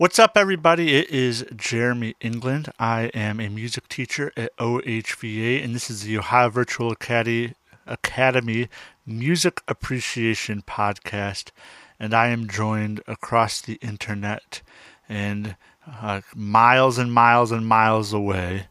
What's 0.00 0.18
up, 0.18 0.34
everybody? 0.34 0.96
It 0.96 1.10
is 1.10 1.44
Jeremy 1.54 2.14
England. 2.22 2.72
I 2.78 3.10
am 3.12 3.38
a 3.38 3.50
music 3.50 3.86
teacher 3.86 4.32
at 4.34 4.56
OHVA, 4.56 5.62
and 5.62 5.74
this 5.74 5.90
is 5.90 6.04
the 6.04 6.16
Ohio 6.16 6.48
Virtual 6.48 6.90
Academy, 6.90 7.52
Academy 7.86 8.70
Music 9.04 9.60
Appreciation 9.68 10.62
Podcast. 10.62 11.50
And 11.98 12.14
I 12.14 12.28
am 12.28 12.48
joined 12.48 13.02
across 13.06 13.60
the 13.60 13.74
internet 13.82 14.62
and 15.06 15.56
uh, 15.86 16.22
miles 16.34 16.96
and 16.96 17.12
miles 17.12 17.52
and 17.52 17.66
miles 17.66 18.14
away 18.14 18.68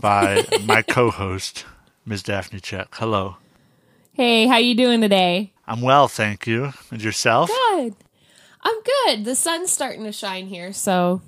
by 0.00 0.46
my 0.64 0.80
co-host, 0.80 1.66
Ms. 2.06 2.22
Daphne 2.22 2.58
Check. 2.58 2.88
Hello. 2.92 3.36
Hey, 4.14 4.46
how 4.46 4.56
you 4.56 4.74
doing 4.74 5.02
today? 5.02 5.52
I'm 5.68 5.82
well, 5.82 6.08
thank 6.08 6.46
you. 6.46 6.72
And 6.90 7.02
yourself? 7.02 7.50
Good. 7.50 7.96
I'm 8.62 8.76
good. 8.82 9.24
The 9.24 9.34
sun's 9.34 9.70
starting 9.70 10.04
to 10.04 10.12
shine 10.12 10.46
here, 10.46 10.72
so 10.72 11.22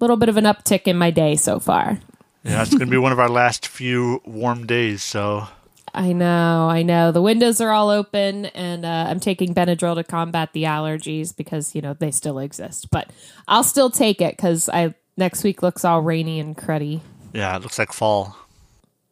a 0.00 0.04
little 0.04 0.16
bit 0.16 0.28
of 0.28 0.36
an 0.36 0.44
uptick 0.44 0.82
in 0.82 0.96
my 0.96 1.10
day 1.10 1.36
so 1.36 1.58
far. 1.58 1.98
Yeah, 2.42 2.60
it's 2.60 2.70
going 2.70 2.80
to 2.80 2.86
be 2.86 2.98
one 2.98 3.12
of 3.12 3.18
our 3.18 3.28
last 3.28 3.66
few 3.66 4.20
warm 4.26 4.66
days, 4.66 5.02
so 5.02 5.48
I 5.94 6.12
know, 6.12 6.68
I 6.68 6.82
know. 6.82 7.12
The 7.12 7.22
windows 7.22 7.60
are 7.60 7.70
all 7.70 7.88
open, 7.88 8.46
and 8.46 8.84
uh, 8.84 9.06
I'm 9.08 9.20
taking 9.20 9.54
Benadryl 9.54 9.94
to 9.94 10.04
combat 10.04 10.52
the 10.52 10.64
allergies 10.64 11.34
because 11.34 11.74
you 11.74 11.80
know 11.80 11.94
they 11.94 12.10
still 12.10 12.38
exist. 12.38 12.90
But 12.90 13.10
I'll 13.48 13.62
still 13.62 13.90
take 13.90 14.20
it 14.20 14.36
because 14.36 14.68
I 14.68 14.94
next 15.16 15.44
week 15.44 15.62
looks 15.62 15.84
all 15.84 16.02
rainy 16.02 16.40
and 16.40 16.56
cruddy. 16.56 17.00
yeah, 17.32 17.56
it 17.56 17.62
looks 17.62 17.78
like 17.78 17.92
fall. 17.92 18.36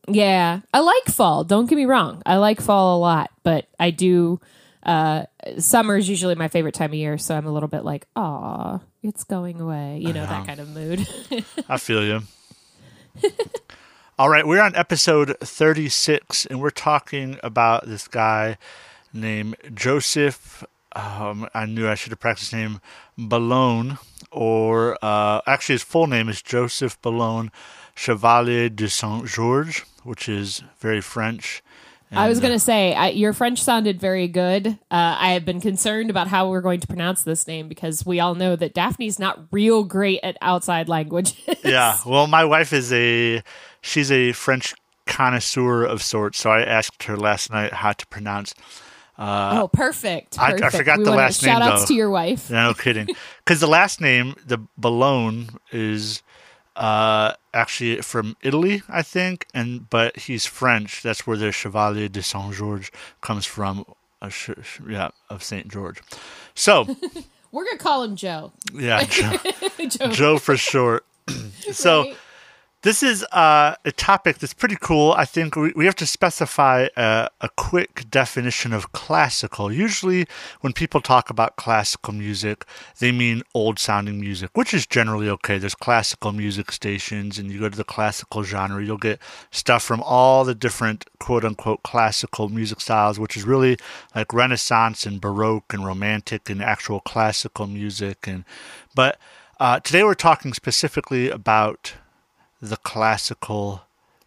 Yeah, 0.08 0.60
I 0.74 0.80
like 0.80 1.04
fall. 1.06 1.44
Don't 1.44 1.66
get 1.66 1.76
me 1.76 1.84
wrong. 1.86 2.22
I 2.26 2.36
like 2.36 2.60
fall 2.60 2.98
a 2.98 3.00
lot, 3.00 3.30
but 3.44 3.66
I 3.78 3.90
do. 3.90 4.40
Uh, 4.82 5.24
summer 5.58 5.96
is 5.96 6.08
usually 6.08 6.34
my 6.34 6.48
favorite 6.48 6.74
time 6.74 6.90
of 6.90 6.94
year, 6.94 7.16
so 7.18 7.36
I'm 7.36 7.46
a 7.46 7.52
little 7.52 7.68
bit 7.68 7.84
like, 7.84 8.06
"Aw, 8.16 8.80
it's 9.02 9.24
going 9.24 9.60
away," 9.60 9.98
you 10.00 10.12
know, 10.12 10.26
that 10.26 10.46
kind 10.46 10.60
of 10.60 10.68
mood. 10.68 11.06
I 11.68 11.76
feel 11.78 12.04
you. 12.04 12.22
All 14.18 14.28
right, 14.28 14.46
we're 14.46 14.60
on 14.60 14.74
episode 14.76 15.36
36, 15.40 16.46
and 16.46 16.60
we're 16.60 16.70
talking 16.70 17.38
about 17.42 17.86
this 17.86 18.08
guy 18.08 18.58
named 19.12 19.56
Joseph. 19.74 20.64
Um, 20.94 21.48
I 21.54 21.64
knew 21.66 21.88
I 21.88 21.94
should 21.94 22.10
have 22.12 22.20
practiced 22.20 22.50
his 22.50 22.58
name 22.60 22.80
Boulogne, 23.16 23.98
or 24.30 24.98
uh, 25.02 25.40
actually, 25.46 25.74
his 25.74 25.82
full 25.82 26.06
name 26.06 26.28
is 26.28 26.42
Joseph 26.42 27.00
Boulogne 27.00 27.50
Chevalier 27.94 28.68
de 28.68 28.88
Saint 28.88 29.26
Georges, 29.26 29.82
which 30.02 30.28
is 30.28 30.62
very 30.78 31.00
French. 31.00 31.62
I 32.14 32.28
was 32.28 32.38
And, 32.38 32.42
going 32.42 32.54
to 32.54 32.58
say, 32.58 32.94
I, 32.94 33.08
your 33.08 33.32
French 33.32 33.62
sounded 33.62 33.98
very 34.00 34.28
good. 34.28 34.66
Uh, 34.66 34.76
I 34.90 35.32
have 35.32 35.44
been 35.44 35.60
concerned 35.60 36.10
about 36.10 36.28
how 36.28 36.50
we're 36.50 36.60
going 36.60 36.80
to 36.80 36.86
pronounce 36.86 37.22
this 37.22 37.46
name 37.46 37.68
because 37.68 38.04
we 38.04 38.20
all 38.20 38.34
know 38.34 38.54
that 38.56 38.74
Daphne's 38.74 39.18
not 39.18 39.40
real 39.50 39.82
great 39.84 40.20
at 40.22 40.36
outside 40.42 40.88
languages. 40.88 41.36
Yeah, 41.64 41.96
well, 42.06 42.26
my 42.26 42.44
wife 42.44 42.72
is 42.72 42.92
a 42.92 43.42
she's 43.80 44.12
a 44.12 44.32
French 44.32 44.74
connoisseur 45.06 45.84
of 45.84 46.02
sorts, 46.02 46.38
so 46.38 46.50
I 46.50 46.62
asked 46.62 47.02
her 47.04 47.16
last 47.16 47.50
night 47.50 47.72
how 47.72 47.92
to 47.92 48.06
pronounce. 48.08 48.54
oh, 49.18 49.68
perfect. 49.72 50.38
I- 50.38 50.54
I 50.62 50.70
forgot 50.70 50.98
We 50.98 51.04
the 51.04 51.10
last 51.12 51.42
name, 51.42 51.52
Shout 51.54 51.62
outs 51.62 51.82
though. 51.82 51.86
to 51.88 51.94
your 51.94 52.10
wife. 52.10 52.50
No 52.50 52.74
kidding, 52.74 53.08
because 53.44 53.60
the 53.60 53.66
last 53.68 54.00
name, 54.00 54.34
the 54.46 54.58
Boulogne, 54.76 55.48
is 55.70 56.22
uh, 56.76 57.32
actually 57.52 58.00
from 58.02 58.36
Italy, 58.42 58.82
I 58.88 59.02
think, 59.02 59.46
and 59.54 59.88
but 59.90 60.16
he's 60.16 60.46
French. 60.46 61.02
That's 61.02 61.26
where 61.26 61.36
the 61.36 61.52
Chevalier 61.52 62.08
de 62.08 62.22
Saint 62.22 62.54
George 62.54 62.90
comes 63.20 63.44
from. 63.46 63.84
Uh, 64.20 64.28
sh- 64.28 64.50
sh- 64.62 64.80
yeah, 64.88 65.08
of 65.28 65.42
Saint 65.42 65.68
George. 65.68 66.00
So 66.54 66.84
We're 67.52 67.64
going 67.64 67.76
to 67.76 67.82
call 67.82 68.02
him 68.04 68.16
Joe. 68.16 68.52
yeah, 68.72 69.02
Joe, 69.10 69.36
Joe. 69.88 70.10
Joe 70.10 70.38
for 70.38 70.56
short. 70.56 71.04
so. 71.72 72.04
right? 72.04 72.16
This 72.82 73.04
is 73.04 73.22
uh, 73.30 73.76
a 73.84 73.92
topic 73.92 74.38
that's 74.38 74.54
pretty 74.54 74.74
cool. 74.74 75.12
I 75.12 75.24
think 75.24 75.54
we, 75.54 75.72
we 75.76 75.84
have 75.84 75.94
to 75.96 76.06
specify 76.06 76.88
a, 76.96 77.28
a 77.40 77.48
quick 77.50 78.10
definition 78.10 78.72
of 78.72 78.90
classical. 78.90 79.72
Usually, 79.72 80.26
when 80.62 80.72
people 80.72 81.00
talk 81.00 81.30
about 81.30 81.54
classical 81.54 82.12
music, 82.12 82.64
they 82.98 83.12
mean 83.12 83.44
old 83.54 83.78
sounding 83.78 84.18
music, 84.18 84.50
which 84.54 84.74
is 84.74 84.84
generally 84.84 85.28
okay. 85.28 85.58
There's 85.58 85.76
classical 85.76 86.32
music 86.32 86.72
stations, 86.72 87.38
and 87.38 87.52
you 87.52 87.60
go 87.60 87.68
to 87.68 87.76
the 87.76 87.84
classical 87.84 88.42
genre, 88.42 88.84
you'll 88.84 88.98
get 88.98 89.20
stuff 89.52 89.84
from 89.84 90.02
all 90.02 90.44
the 90.44 90.54
different 90.54 91.04
quote 91.20 91.44
unquote 91.44 91.84
classical 91.84 92.48
music 92.48 92.80
styles, 92.80 93.16
which 93.16 93.36
is 93.36 93.44
really 93.44 93.76
like 94.12 94.32
Renaissance 94.32 95.06
and 95.06 95.20
Baroque 95.20 95.72
and 95.72 95.86
Romantic 95.86 96.50
and 96.50 96.60
actual 96.60 96.98
classical 96.98 97.68
music. 97.68 98.26
And 98.26 98.44
but 98.96 99.20
uh, 99.60 99.78
today 99.78 100.02
we're 100.02 100.14
talking 100.14 100.52
specifically 100.52 101.30
about 101.30 101.94
the 102.62 102.76
classical 102.76 103.82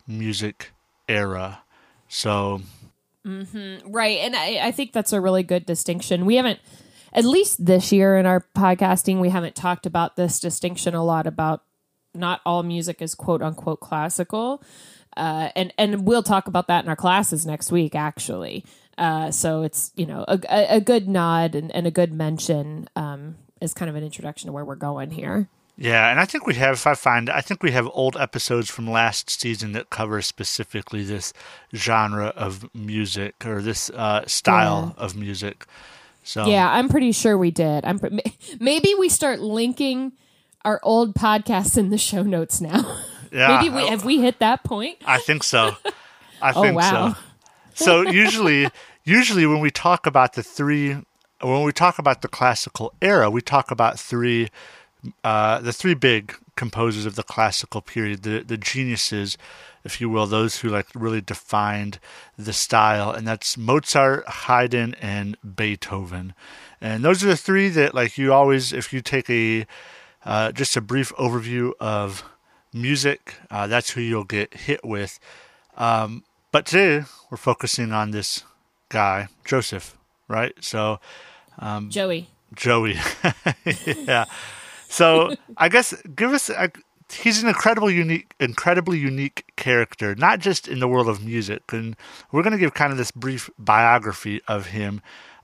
music 0.05 0.73
era. 1.07 1.61
So, 2.09 2.61
Right. 3.87 4.19
And 4.19 4.35
I, 4.35 4.67
I 4.67 4.71
think 4.71 4.91
that's 4.91 5.13
a 5.13 5.21
really 5.21 5.41
good 5.41 5.65
distinction. 5.65 6.25
We 6.25 6.35
haven't, 6.35 6.59
at 7.13 7.25
least 7.25 7.65
this 7.65 7.91
year 7.91 8.17
in 8.17 8.25
our 8.27 8.45
podcasting, 8.55 9.19
we 9.19 9.29
haven't 9.29 9.55
talked 9.55 9.85
about 9.85 10.15
this 10.15 10.39
distinction 10.39 10.93
a 10.93 11.03
lot 11.03 11.25
about 11.25 11.63
not 12.13 12.41
all 12.45 12.61
music 12.61 13.01
is 13.01 13.15
quote 13.15 13.41
unquote 13.41 13.79
classical. 13.79 14.61
Uh, 15.17 15.49
and, 15.55 15.73
and 15.77 16.05
we'll 16.05 16.23
talk 16.23 16.47
about 16.47 16.67
that 16.67 16.83
in 16.83 16.89
our 16.89 16.95
classes 16.95 17.45
next 17.45 17.71
week, 17.71 17.95
actually. 17.95 18.65
Uh, 18.97 19.31
so 19.31 19.63
it's, 19.63 19.91
you 19.95 20.05
know, 20.05 20.25
a, 20.27 20.39
a, 20.49 20.75
a 20.75 20.81
good 20.81 21.07
nod 21.07 21.55
and, 21.55 21.71
and 21.73 21.87
a 21.87 21.91
good 21.91 22.13
mention 22.13 22.87
um, 22.95 23.35
is 23.61 23.73
kind 23.73 23.89
of 23.89 23.95
an 23.95 24.03
introduction 24.03 24.47
to 24.47 24.53
where 24.53 24.65
we're 24.65 24.75
going 24.75 25.11
here. 25.11 25.49
Yeah, 25.77 26.09
and 26.09 26.19
I 26.19 26.25
think 26.25 26.45
we 26.47 26.55
have, 26.55 26.75
if 26.75 26.87
I 26.87 26.93
find, 26.95 27.29
I 27.29 27.41
think 27.41 27.61
we 27.63 27.71
have 27.71 27.87
old 27.93 28.15
episodes 28.17 28.69
from 28.69 28.89
last 28.89 29.29
season 29.29 29.73
that 29.73 29.89
cover 29.89 30.21
specifically 30.21 31.03
this 31.03 31.33
genre 31.73 32.27
of 32.35 32.73
music 32.73 33.45
or 33.45 33.61
this 33.61 33.89
uh, 33.89 34.23
style 34.25 34.95
of 34.97 35.15
music. 35.15 35.65
So, 36.23 36.47
Yeah, 36.47 36.71
I'm 36.71 36.89
pretty 36.89 37.11
sure 37.11 37.37
we 37.37 37.51
did. 37.51 37.85
I'm 37.85 37.99
pre- 37.99 38.19
maybe 38.59 38.93
we 38.97 39.09
start 39.09 39.39
linking 39.41 40.13
our 40.63 40.79
old 40.81 41.13
podcasts 41.13 41.77
in 41.77 41.89
the 41.89 41.97
show 41.97 42.23
notes 42.23 42.61
now. 42.61 42.99
Yeah. 43.31 43.57
maybe 43.59 43.75
we 43.75 43.85
have 43.87 44.05
we 44.05 44.21
hit 44.21 44.39
that 44.39 44.63
point. 44.63 44.97
I 45.05 45.17
think 45.17 45.43
so. 45.43 45.75
I 46.41 46.51
Oh, 46.55 46.61
think 46.61 46.77
wow. 46.77 47.17
so. 47.73 48.03
So 48.03 48.09
usually, 48.09 48.69
usually 49.03 49.45
when 49.45 49.59
we 49.59 49.71
talk 49.71 50.07
about 50.07 50.33
the 50.33 50.43
three, 50.43 50.95
when 51.41 51.63
we 51.63 51.73
talk 51.73 51.99
about 51.99 52.21
the 52.21 52.29
classical 52.29 52.93
era, 53.01 53.29
we 53.29 53.41
talk 53.41 53.71
about 53.71 53.99
three, 53.99 54.47
uh, 55.23 55.59
the 55.59 55.73
three 55.73 55.93
big 55.93 56.35
composers 56.55 57.05
of 57.05 57.15
the 57.15 57.23
classical 57.23 57.81
period, 57.81 58.23
the 58.23 58.39
the 58.39 58.57
geniuses, 58.57 59.37
if 59.83 59.99
you 59.99 60.09
will, 60.09 60.25
those 60.25 60.59
who 60.59 60.69
like 60.69 60.87
really 60.93 61.21
defined 61.21 61.99
the 62.37 62.53
style, 62.53 63.11
and 63.11 63.27
that's 63.27 63.57
Mozart, 63.57 64.27
Haydn, 64.27 64.95
and 65.01 65.37
Beethoven. 65.55 66.33
And 66.81 67.03
those 67.03 67.23
are 67.23 67.27
the 67.27 67.37
three 67.37 67.69
that 67.69 67.93
like 67.95 68.17
you 68.17 68.33
always, 68.33 68.73
if 68.73 68.93
you 68.93 69.01
take 69.01 69.29
a 69.29 69.65
uh, 70.25 70.51
just 70.51 70.75
a 70.75 70.81
brief 70.81 71.13
overview 71.15 71.71
of 71.79 72.23
music. 72.73 73.35
Uh, 73.49 73.67
that's 73.67 73.91
who 73.91 74.01
you'll 74.01 74.23
get 74.23 74.53
hit 74.53 74.83
with. 74.83 75.19
Um, 75.77 76.23
but 76.51 76.65
today 76.65 77.05
we're 77.29 77.37
focusing 77.37 77.91
on 77.91 78.11
this 78.11 78.43
guy, 78.89 79.27
Joseph, 79.45 79.97
right? 80.27 80.53
So 80.61 80.99
Joey. 81.89 82.29
Joey, 82.53 82.95
yeah. 83.85 84.25
So 84.95 85.35
I 85.57 85.69
guess 85.69 85.93
give 86.15 86.31
us. 86.31 86.49
A, 86.49 86.71
he's 87.11 87.43
an 87.43 87.49
incredible, 87.49 87.91
unique, 87.91 88.33
incredibly 88.39 88.97
unique 88.97 89.45
character, 89.55 90.15
not 90.15 90.39
just 90.39 90.67
in 90.67 90.79
the 90.79 90.87
world 90.87 91.09
of 91.09 91.23
music. 91.23 91.61
And 91.71 91.95
we're 92.31 92.43
going 92.43 92.53
to 92.53 92.59
give 92.59 92.73
kind 92.73 92.91
of 92.91 92.97
this 92.97 93.11
brief 93.11 93.49
biography 93.59 94.41
of 94.47 94.67
him. 94.67 95.01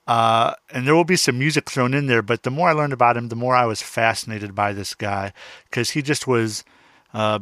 Uh, 0.07 0.53
and 0.71 0.87
there 0.87 0.95
will 0.95 1.03
be 1.03 1.15
some 1.15 1.37
music 1.37 1.69
thrown 1.69 1.93
in 1.93 2.07
there, 2.07 2.21
but 2.21 2.43
the 2.43 2.49
more 2.49 2.69
I 2.69 2.73
learned 2.73 2.93
about 2.93 3.15
him, 3.15 3.29
the 3.29 3.35
more 3.35 3.55
I 3.55 3.65
was 3.65 3.81
fascinated 3.81 4.55
by 4.55 4.73
this 4.73 4.95
guy 4.95 5.31
because 5.69 5.91
he 5.91 6.01
just 6.01 6.27
was, 6.27 6.63
uh, 7.13 7.39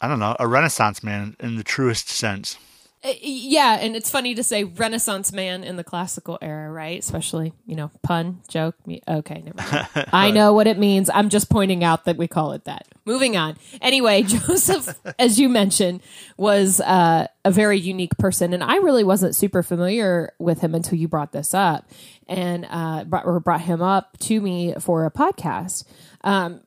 I 0.00 0.08
don't 0.08 0.18
know, 0.18 0.36
a 0.40 0.48
Renaissance 0.48 1.02
man 1.02 1.36
in 1.38 1.56
the 1.56 1.64
truest 1.64 2.08
sense. 2.08 2.58
Uh, 3.04 3.12
yeah, 3.20 3.78
and 3.80 3.96
it's 3.96 4.10
funny 4.10 4.34
to 4.34 4.44
say 4.44 4.62
Renaissance 4.64 5.32
man 5.32 5.64
in 5.64 5.76
the 5.76 5.82
classical 5.82 6.38
era, 6.40 6.70
right? 6.70 6.98
Especially, 6.98 7.52
you 7.66 7.74
know, 7.74 7.90
pun, 8.02 8.40
joke. 8.48 8.76
me- 8.86 9.02
Okay, 9.08 9.42
never 9.44 9.56
mind. 9.72 9.88
I 10.12 10.30
know 10.30 10.52
what 10.52 10.66
it 10.68 10.78
means. 10.78 11.10
I'm 11.12 11.28
just 11.28 11.50
pointing 11.50 11.82
out 11.82 12.04
that 12.04 12.16
we 12.16 12.28
call 12.28 12.52
it 12.52 12.64
that. 12.64 12.86
Moving 13.04 13.36
on. 13.36 13.56
Anyway, 13.80 14.22
Joseph, 14.26 14.96
as 15.18 15.40
you 15.40 15.48
mentioned, 15.48 16.00
was 16.36 16.80
uh, 16.80 17.26
a 17.44 17.50
very 17.50 17.78
unique 17.80 18.16
person, 18.18 18.52
and 18.52 18.62
I 18.62 18.76
really 18.76 19.02
wasn't 19.04 19.34
super 19.34 19.64
familiar 19.64 20.32
with 20.38 20.60
him 20.60 20.74
until 20.74 20.96
you 20.96 21.08
brought 21.08 21.32
this 21.32 21.54
up 21.54 21.88
and 22.28 22.64
uh, 22.70 23.02
brought, 23.04 23.26
or 23.26 23.40
brought 23.40 23.62
him 23.62 23.82
up 23.82 24.16
to 24.20 24.40
me 24.40 24.74
for 24.78 25.04
a 25.06 25.10
podcast. 25.10 25.84
Um, 26.22 26.60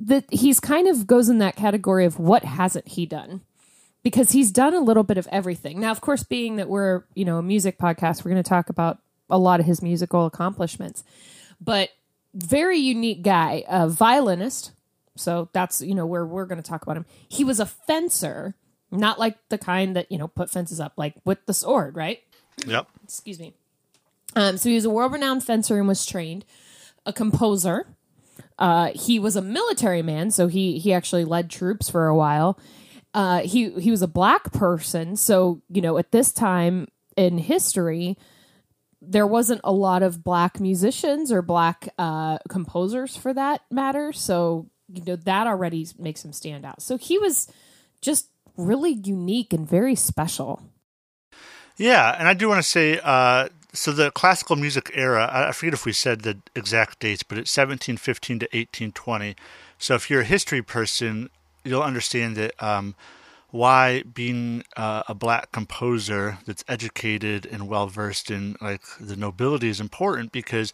that 0.00 0.24
he's 0.30 0.58
kind 0.60 0.88
of 0.88 1.06
goes 1.06 1.28
in 1.28 1.38
that 1.38 1.56
category 1.56 2.04
of 2.04 2.18
what 2.18 2.44
hasn't 2.44 2.88
he 2.88 3.06
done? 3.06 3.40
Because 4.06 4.30
he's 4.30 4.52
done 4.52 4.72
a 4.72 4.78
little 4.78 5.02
bit 5.02 5.18
of 5.18 5.26
everything. 5.32 5.80
Now, 5.80 5.90
of 5.90 6.00
course, 6.00 6.22
being 6.22 6.54
that 6.56 6.68
we're, 6.68 7.02
you 7.16 7.24
know, 7.24 7.38
a 7.38 7.42
music 7.42 7.76
podcast, 7.76 8.24
we're 8.24 8.30
going 8.30 8.40
to 8.40 8.48
talk 8.48 8.68
about 8.68 8.98
a 9.28 9.36
lot 9.36 9.58
of 9.58 9.66
his 9.66 9.82
musical 9.82 10.26
accomplishments. 10.26 11.02
But 11.60 11.90
very 12.32 12.78
unique 12.78 13.22
guy, 13.22 13.64
a 13.66 13.88
violinist, 13.88 14.70
So 15.16 15.48
that's, 15.52 15.82
you 15.82 15.94
know, 15.94 16.06
where 16.06 16.24
we're 16.24 16.46
going 16.46 16.62
to 16.62 16.68
talk 16.68 16.82
about 16.82 16.96
him. 16.96 17.06
He 17.28 17.42
was 17.42 17.58
a 17.58 17.66
fencer, 17.66 18.54
not 18.90 19.18
like 19.18 19.36
the 19.48 19.58
kind 19.58 19.96
that, 19.96 20.10
you 20.12 20.18
know, 20.18 20.28
put 20.28 20.50
fences 20.50 20.78
up, 20.78 20.92
like 20.96 21.14
with 21.24 21.44
the 21.46 21.54
sword, 21.54 21.96
right? 21.96 22.20
Yep. 22.66 22.88
Excuse 23.02 23.40
me. 23.40 23.54
Um, 24.34 24.56
so 24.58 24.68
he 24.68 24.74
was 24.74 24.84
a 24.84 24.90
world 24.90 25.12
renowned 25.12 25.44
fencer 25.44 25.78
and 25.78 25.88
was 25.88 26.04
trained, 26.04 26.44
a 27.04 27.12
composer. 27.12 27.86
Uh, 28.58 28.90
he 28.94 29.18
was 29.18 29.36
a 29.36 29.42
military 29.42 30.02
man, 30.02 30.30
so 30.30 30.46
he 30.46 30.78
he 30.78 30.92
actually 30.92 31.24
led 31.24 31.50
troops 31.50 31.90
for 31.90 32.06
a 32.06 32.16
while. 32.16 32.58
Uh, 33.16 33.40
he 33.40 33.70
he 33.70 33.90
was 33.90 34.02
a 34.02 34.06
black 34.06 34.52
person, 34.52 35.16
so 35.16 35.62
you 35.70 35.80
know 35.80 35.96
at 35.96 36.12
this 36.12 36.32
time 36.32 36.86
in 37.16 37.38
history, 37.38 38.18
there 39.00 39.26
wasn't 39.26 39.62
a 39.64 39.72
lot 39.72 40.02
of 40.02 40.22
black 40.22 40.60
musicians 40.60 41.32
or 41.32 41.40
black 41.40 41.88
uh, 41.96 42.36
composers 42.50 43.16
for 43.16 43.32
that 43.32 43.62
matter. 43.70 44.12
So 44.12 44.66
you 44.92 45.02
know 45.02 45.16
that 45.16 45.46
already 45.46 45.86
makes 45.98 46.22
him 46.22 46.34
stand 46.34 46.66
out. 46.66 46.82
So 46.82 46.98
he 46.98 47.18
was 47.18 47.50
just 48.02 48.28
really 48.58 48.92
unique 48.92 49.54
and 49.54 49.66
very 49.66 49.94
special. 49.94 50.60
Yeah, 51.78 52.14
and 52.18 52.28
I 52.28 52.34
do 52.34 52.48
want 52.48 52.58
to 52.58 52.68
say, 52.68 53.00
uh, 53.02 53.48
so 53.72 53.92
the 53.92 54.10
classical 54.10 54.56
music 54.56 54.90
era, 54.92 55.30
I 55.32 55.52
forget 55.52 55.72
if 55.72 55.86
we 55.86 55.92
said 55.92 56.20
the 56.20 56.38
exact 56.54 57.00
dates, 57.00 57.22
but 57.22 57.38
it's 57.38 57.56
1715 57.56 58.40
to 58.40 58.44
1820. 58.46 59.36
So 59.78 59.94
if 59.94 60.10
you're 60.10 60.20
a 60.20 60.24
history 60.24 60.62
person, 60.62 61.30
you'll 61.66 61.82
understand 61.82 62.36
that 62.36 62.62
um, 62.62 62.94
why 63.50 64.02
being 64.02 64.62
uh, 64.76 65.02
a 65.08 65.14
black 65.14 65.52
composer 65.52 66.38
that's 66.46 66.64
educated 66.68 67.46
and 67.46 67.68
well 67.68 67.86
versed 67.86 68.30
in 68.30 68.56
like 68.60 68.82
the 69.00 69.16
nobility 69.16 69.68
is 69.68 69.80
important 69.80 70.32
because 70.32 70.72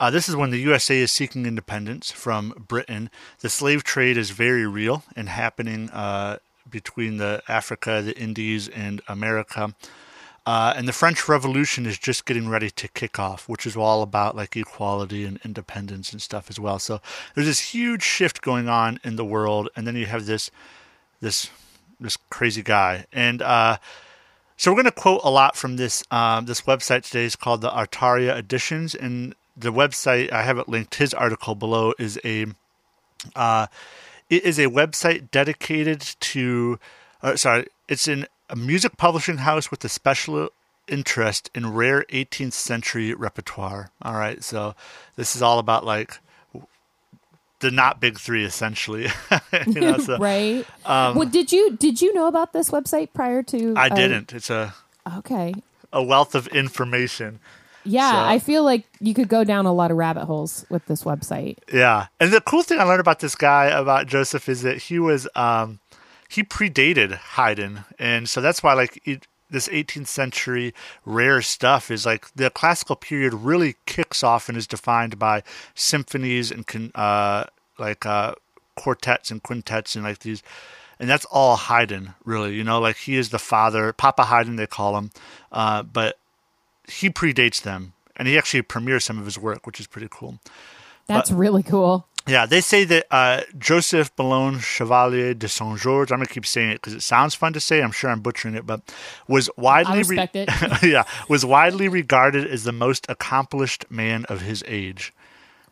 uh, 0.00 0.10
this 0.10 0.28
is 0.28 0.34
when 0.34 0.50
the 0.50 0.58
USA 0.58 0.98
is 0.98 1.12
seeking 1.12 1.46
independence 1.46 2.10
from 2.10 2.64
Britain. 2.66 3.08
The 3.40 3.48
slave 3.48 3.84
trade 3.84 4.16
is 4.16 4.30
very 4.30 4.66
real 4.66 5.04
and 5.14 5.28
happening 5.28 5.90
uh, 5.90 6.38
between 6.68 7.18
the 7.18 7.42
Africa, 7.46 8.02
the 8.02 8.18
Indies, 8.18 8.66
and 8.68 9.00
America. 9.06 9.74
Uh, 10.44 10.74
and 10.76 10.88
the 10.88 10.92
French 10.92 11.28
Revolution 11.28 11.86
is 11.86 11.98
just 11.98 12.26
getting 12.26 12.48
ready 12.48 12.68
to 12.68 12.88
kick 12.88 13.18
off, 13.18 13.48
which 13.48 13.64
is 13.64 13.76
all 13.76 14.02
about 14.02 14.34
like 14.34 14.56
equality 14.56 15.24
and 15.24 15.38
independence 15.44 16.12
and 16.12 16.20
stuff 16.20 16.50
as 16.50 16.58
well. 16.58 16.80
So 16.80 17.00
there's 17.34 17.46
this 17.46 17.60
huge 17.72 18.02
shift 18.02 18.42
going 18.42 18.68
on 18.68 18.98
in 19.04 19.14
the 19.16 19.24
world, 19.24 19.68
and 19.76 19.86
then 19.86 19.94
you 19.94 20.06
have 20.06 20.26
this 20.26 20.50
this 21.20 21.48
this 22.00 22.16
crazy 22.28 22.62
guy. 22.62 23.06
And 23.12 23.40
uh, 23.40 23.78
so 24.56 24.70
we're 24.70 24.82
going 24.82 24.86
to 24.86 25.00
quote 25.00 25.20
a 25.22 25.30
lot 25.30 25.56
from 25.56 25.76
this 25.76 26.02
um, 26.10 26.46
this 26.46 26.62
website 26.62 27.04
today. 27.04 27.24
is 27.24 27.36
called 27.36 27.60
the 27.60 27.70
Artaria 27.70 28.36
Editions, 28.36 28.96
and 28.96 29.36
the 29.56 29.72
website 29.72 30.32
I 30.32 30.42
have 30.42 30.58
it 30.58 30.68
linked. 30.68 30.96
His 30.96 31.14
article 31.14 31.54
below 31.54 31.94
is 32.00 32.18
a 32.24 32.46
uh, 33.36 33.68
it 34.28 34.42
is 34.42 34.58
a 34.58 34.66
website 34.66 35.30
dedicated 35.30 36.00
to. 36.00 36.80
Uh, 37.22 37.36
sorry, 37.36 37.68
it's 37.88 38.08
in 38.08 38.26
a 38.52 38.56
music 38.56 38.98
publishing 38.98 39.38
house 39.38 39.70
with 39.70 39.82
a 39.84 39.88
special 39.88 40.50
interest 40.86 41.50
in 41.54 41.72
rare 41.72 42.04
18th 42.10 42.52
century 42.52 43.14
repertoire. 43.14 43.90
All 44.02 44.14
right, 44.14 44.44
so 44.44 44.74
this 45.16 45.34
is 45.34 45.42
all 45.42 45.58
about 45.58 45.84
like 45.86 46.18
the 47.60 47.70
not 47.70 47.98
big 47.98 48.20
three, 48.20 48.44
essentially. 48.44 49.08
you 49.66 49.80
know, 49.80 49.96
so, 49.96 50.18
right. 50.20 50.66
Um, 50.84 51.16
well, 51.16 51.28
did 51.28 51.50
you 51.50 51.76
did 51.76 52.02
you 52.02 52.12
know 52.12 52.26
about 52.26 52.52
this 52.52 52.70
website 52.70 53.08
prior 53.14 53.42
to? 53.44 53.74
I 53.76 53.88
uh, 53.88 53.94
didn't. 53.94 54.32
It's 54.34 54.50
a 54.50 54.74
okay. 55.18 55.54
A 55.92 56.02
wealth 56.02 56.34
of 56.34 56.46
information. 56.48 57.40
Yeah, 57.84 58.12
so, 58.12 58.18
I 58.18 58.38
feel 58.38 58.62
like 58.62 58.84
you 59.00 59.12
could 59.12 59.28
go 59.28 59.42
down 59.42 59.66
a 59.66 59.72
lot 59.72 59.90
of 59.90 59.96
rabbit 59.96 60.26
holes 60.26 60.64
with 60.68 60.86
this 60.86 61.02
website. 61.02 61.58
Yeah, 61.72 62.06
and 62.20 62.30
the 62.30 62.40
cool 62.40 62.62
thing 62.62 62.78
I 62.78 62.84
learned 62.84 63.00
about 63.00 63.20
this 63.20 63.34
guy 63.34 63.66
about 63.66 64.06
Joseph 64.06 64.48
is 64.48 64.62
that 64.62 64.78
he 64.78 64.98
was 64.98 65.26
um, 65.34 65.80
he 66.32 66.42
predated 66.42 67.12
Haydn, 67.12 67.84
and 67.98 68.26
so 68.26 68.40
that's 68.40 68.62
why 68.62 68.72
like 68.72 69.02
it, 69.04 69.26
this 69.50 69.68
18th 69.68 70.06
century 70.06 70.72
rare 71.04 71.42
stuff 71.42 71.90
is 71.90 72.06
like 72.06 72.32
the 72.34 72.48
classical 72.48 72.96
period 72.96 73.34
really 73.34 73.76
kicks 73.84 74.24
off 74.24 74.48
and 74.48 74.56
is 74.56 74.66
defined 74.66 75.18
by 75.18 75.42
symphonies 75.74 76.50
and 76.50 76.90
uh, 76.94 77.44
like 77.78 78.06
uh, 78.06 78.34
quartets 78.76 79.30
and 79.30 79.42
quintets 79.42 79.94
and 79.94 80.04
like 80.04 80.20
these 80.20 80.42
and 80.98 81.10
that's 81.10 81.26
all 81.26 81.56
Haydn 81.56 82.14
really 82.24 82.54
you 82.54 82.64
know? 82.64 82.80
Like 82.80 82.96
he 82.96 83.16
is 83.16 83.28
the 83.28 83.38
father 83.38 83.92
Papa 83.92 84.24
Haydn 84.24 84.56
they 84.56 84.66
call 84.66 84.96
him 84.96 85.10
uh, 85.52 85.82
but 85.82 86.18
he 86.88 87.10
predates 87.10 87.60
them. 87.60 87.92
And 88.16 88.28
he 88.28 88.36
actually 88.36 88.62
premieres 88.62 89.04
some 89.04 89.18
of 89.18 89.26
his 89.26 89.38
work 89.38 89.66
which 89.66 89.78
is 89.78 89.86
pretty 89.86 90.08
cool. 90.10 90.38
That's 91.06 91.28
but, 91.28 91.36
really 91.36 91.62
cool 91.62 92.06
yeah, 92.26 92.46
they 92.46 92.60
say 92.60 92.84
that 92.84 93.06
uh, 93.10 93.42
Joseph 93.58 94.14
Boulogne 94.14 94.60
Chevalier 94.60 95.34
de 95.34 95.48
Saint 95.48 95.78
Georges, 95.78 96.12
I'm 96.12 96.18
going 96.18 96.26
to 96.26 96.32
keep 96.32 96.46
saying 96.46 96.70
it 96.70 96.74
because 96.74 96.94
it 96.94 97.02
sounds 97.02 97.34
fun 97.34 97.52
to 97.52 97.60
say. 97.60 97.82
I'm 97.82 97.90
sure 97.90 98.10
I'm 98.10 98.20
butchering 98.20 98.54
it, 98.54 98.64
but 98.66 98.94
was 99.26 99.50
widely 99.56 100.02
re- 100.02 100.28
yeah, 100.82 101.04
was 101.28 101.44
widely 101.44 101.88
regarded 101.88 102.46
as 102.46 102.64
the 102.64 102.72
most 102.72 103.06
accomplished 103.08 103.90
man 103.90 104.24
of 104.26 104.42
his 104.42 104.62
age. 104.66 105.12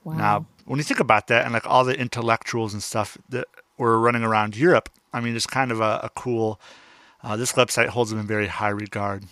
Wow. 0.02 0.14
Now, 0.14 0.47
when 0.64 0.79
you 0.79 0.85
think 0.85 1.00
about 1.00 1.29
that 1.29 1.44
and 1.44 1.52
like 1.52 1.67
all 1.67 1.85
the 1.85 1.99
intellectuals 1.99 2.73
and 2.73 2.82
stuff 2.82 3.17
that 3.29 3.46
were 3.79 3.99
running 4.00 4.25
around 4.25 4.56
Europe, 4.56 4.88
I 5.12 5.20
mean, 5.20 5.37
it's 5.37 5.46
kind 5.46 5.70
of 5.70 5.81
a, 5.81 6.00
a 6.03 6.11
cool. 6.14 6.61
Uh, 7.23 7.37
this 7.37 7.53
website 7.53 7.88
holds 7.88 8.11
him 8.11 8.19
in 8.19 8.26
very 8.26 8.46
high 8.46 8.69
regard. 8.70 9.25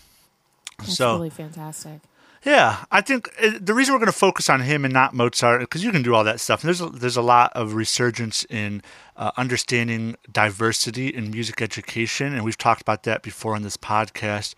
That's 0.78 0.96
so, 0.96 1.14
really 1.14 1.30
fantastic. 1.30 2.00
Yeah, 2.48 2.86
I 2.90 3.02
think 3.02 3.28
uh, 3.42 3.58
the 3.60 3.74
reason 3.74 3.92
we're 3.92 3.98
going 3.98 4.06
to 4.06 4.18
focus 4.18 4.48
on 4.48 4.62
him 4.62 4.86
and 4.86 4.94
not 4.94 5.12
Mozart 5.12 5.60
because 5.60 5.84
you 5.84 5.92
can 5.92 6.00
do 6.02 6.14
all 6.14 6.24
that 6.24 6.40
stuff. 6.40 6.64
And 6.64 6.68
there's 6.68 6.80
a, 6.80 6.88
there's 6.88 7.16
a 7.18 7.22
lot 7.22 7.52
of 7.54 7.74
resurgence 7.74 8.46
in 8.48 8.80
uh, 9.18 9.32
understanding 9.36 10.16
diversity 10.32 11.08
in 11.08 11.30
music 11.30 11.60
education, 11.60 12.32
and 12.32 12.46
we've 12.46 12.56
talked 12.56 12.80
about 12.80 13.02
that 13.02 13.22
before 13.22 13.54
on 13.54 13.60
this 13.60 13.76
podcast. 13.76 14.54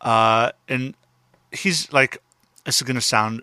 Uh, 0.00 0.52
and 0.70 0.94
he's 1.52 1.92
like, 1.92 2.16
this 2.64 2.76
is 2.76 2.82
going 2.82 2.94
to 2.94 3.02
sound 3.02 3.42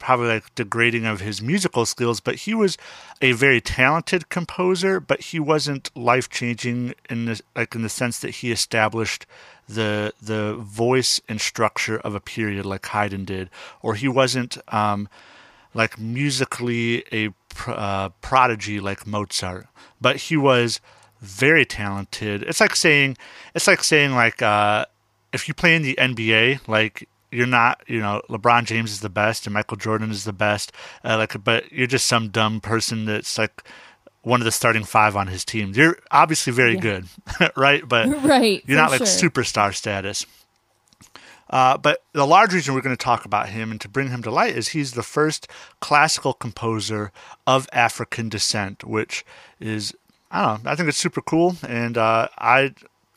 probably 0.00 0.26
like 0.26 0.52
degrading 0.56 1.06
of 1.06 1.20
his 1.20 1.40
musical 1.40 1.86
skills, 1.86 2.18
but 2.18 2.34
he 2.34 2.54
was 2.54 2.76
a 3.22 3.30
very 3.32 3.60
talented 3.60 4.28
composer, 4.30 4.98
but 4.98 5.20
he 5.20 5.38
wasn't 5.38 5.94
life 5.96 6.28
changing 6.28 6.94
in 7.08 7.26
the 7.26 7.40
like 7.54 7.74
in 7.76 7.82
the 7.82 7.88
sense 7.88 8.18
that 8.18 8.30
he 8.30 8.50
established 8.50 9.26
the 9.68 10.12
the 10.20 10.54
voice 10.54 11.20
and 11.28 11.40
structure 11.40 11.98
of 11.98 12.16
a 12.16 12.20
period 12.20 12.66
like 12.66 12.86
Haydn 12.86 13.24
did, 13.24 13.50
or 13.82 13.94
he 13.94 14.08
wasn't 14.08 14.58
um, 14.74 15.08
like 15.74 15.98
musically 15.98 17.04
a 17.12 17.32
uh, 17.68 18.08
prodigy 18.20 18.80
like 18.80 19.06
Mozart, 19.06 19.68
but 20.00 20.16
he 20.16 20.36
was 20.36 20.80
very 21.20 21.64
talented. 21.64 22.42
It's 22.42 22.60
like 22.60 22.74
saying 22.74 23.16
it's 23.54 23.66
like 23.66 23.84
saying 23.84 24.12
like 24.12 24.42
uh, 24.42 24.86
if 25.32 25.46
you 25.46 25.54
play 25.54 25.76
in 25.76 25.82
the 25.82 25.94
NBA, 25.96 26.66
like 26.66 27.06
you're 27.30 27.46
not 27.46 27.82
you 27.86 28.00
know 28.00 28.22
LeBron 28.28 28.64
James 28.64 28.92
is 28.92 29.00
the 29.00 29.08
best 29.08 29.46
and 29.46 29.54
Michael 29.54 29.76
Jordan 29.76 30.10
is 30.10 30.24
the 30.24 30.32
best, 30.32 30.72
uh, 31.04 31.16
like 31.16 31.42
but 31.42 31.70
you're 31.72 31.86
just 31.86 32.06
some 32.06 32.28
dumb 32.28 32.60
person 32.60 33.04
that's 33.04 33.38
like 33.38 33.62
one 34.22 34.40
of 34.40 34.44
the 34.44 34.52
starting 34.52 34.84
five 34.84 35.16
on 35.16 35.28
his 35.28 35.44
team. 35.44 35.72
You're 35.74 35.98
obviously 36.10 36.52
very 36.52 36.74
yeah. 36.74 36.80
good, 36.80 37.06
right? 37.56 37.86
But 37.86 38.08
right, 38.24 38.62
you're 38.66 38.78
not 38.78 38.90
like 38.90 39.06
sure. 39.06 39.30
superstar 39.30 39.74
status. 39.74 40.26
Uh, 41.48 41.76
but 41.76 42.04
the 42.12 42.26
large 42.26 42.54
reason 42.54 42.74
we're 42.74 42.80
going 42.80 42.96
to 42.96 43.04
talk 43.04 43.24
about 43.24 43.48
him 43.48 43.72
and 43.72 43.80
to 43.80 43.88
bring 43.88 44.08
him 44.08 44.22
to 44.22 44.30
light 44.30 44.56
is 44.56 44.68
he's 44.68 44.92
the 44.92 45.02
first 45.02 45.48
classical 45.80 46.32
composer 46.32 47.10
of 47.44 47.68
African 47.72 48.28
descent, 48.28 48.84
which 48.84 49.24
is 49.58 49.92
I 50.30 50.46
don't 50.46 50.64
know. 50.64 50.70
I 50.70 50.76
think 50.76 50.88
it's 50.88 50.98
super 50.98 51.20
cool, 51.20 51.56
and 51.66 51.98
uh, 51.98 52.28
I 52.38 52.74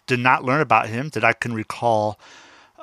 did 0.08 0.20
not 0.20 0.44
learn 0.44 0.62
about 0.62 0.88
him 0.88 1.10
that 1.10 1.24
I 1.24 1.34
can 1.34 1.54
recall 1.54 2.20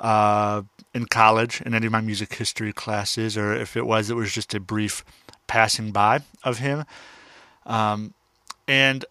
uh, 0.01 0.63
in 0.93 1.05
college 1.05 1.61
in 1.61 1.73
any 1.73 1.85
of 1.85 1.91
my 1.91 2.01
music 2.01 2.33
history 2.33 2.73
classes, 2.73 3.37
or 3.37 3.53
if 3.53 3.77
it 3.77 3.85
was, 3.85 4.09
it 4.09 4.15
was 4.15 4.33
just 4.33 4.53
a 4.53 4.59
brief 4.59 5.05
passing 5.47 5.91
by 5.91 6.19
of 6.43 6.57
him. 6.57 6.83
Um, 7.65 8.13
and 8.67 9.05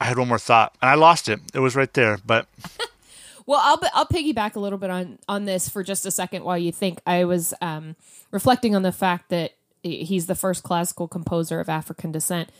I 0.00 0.06
had 0.06 0.18
one 0.18 0.28
more 0.28 0.38
thought, 0.38 0.74
and 0.80 0.90
I 0.90 0.94
lost 0.94 1.28
it. 1.28 1.40
It 1.54 1.60
was 1.60 1.76
right 1.76 1.92
there, 1.92 2.18
but. 2.24 2.48
well, 3.46 3.60
I'll 3.62 3.80
I'll 3.94 4.06
piggyback 4.06 4.56
a 4.56 4.60
little 4.60 4.78
bit 4.78 4.90
on 4.90 5.18
on 5.28 5.44
this 5.44 5.68
for 5.68 5.82
just 5.82 6.06
a 6.06 6.10
second 6.10 6.42
while 6.42 6.58
you 6.58 6.72
think. 6.72 7.00
I 7.06 7.24
was 7.24 7.52
um, 7.60 7.94
reflecting 8.30 8.74
on 8.74 8.82
the 8.82 8.92
fact 8.92 9.28
that 9.28 9.52
he's 9.82 10.26
the 10.26 10.34
first 10.34 10.62
classical 10.62 11.08
composer 11.08 11.60
of 11.60 11.68
African 11.68 12.10
descent. 12.10 12.50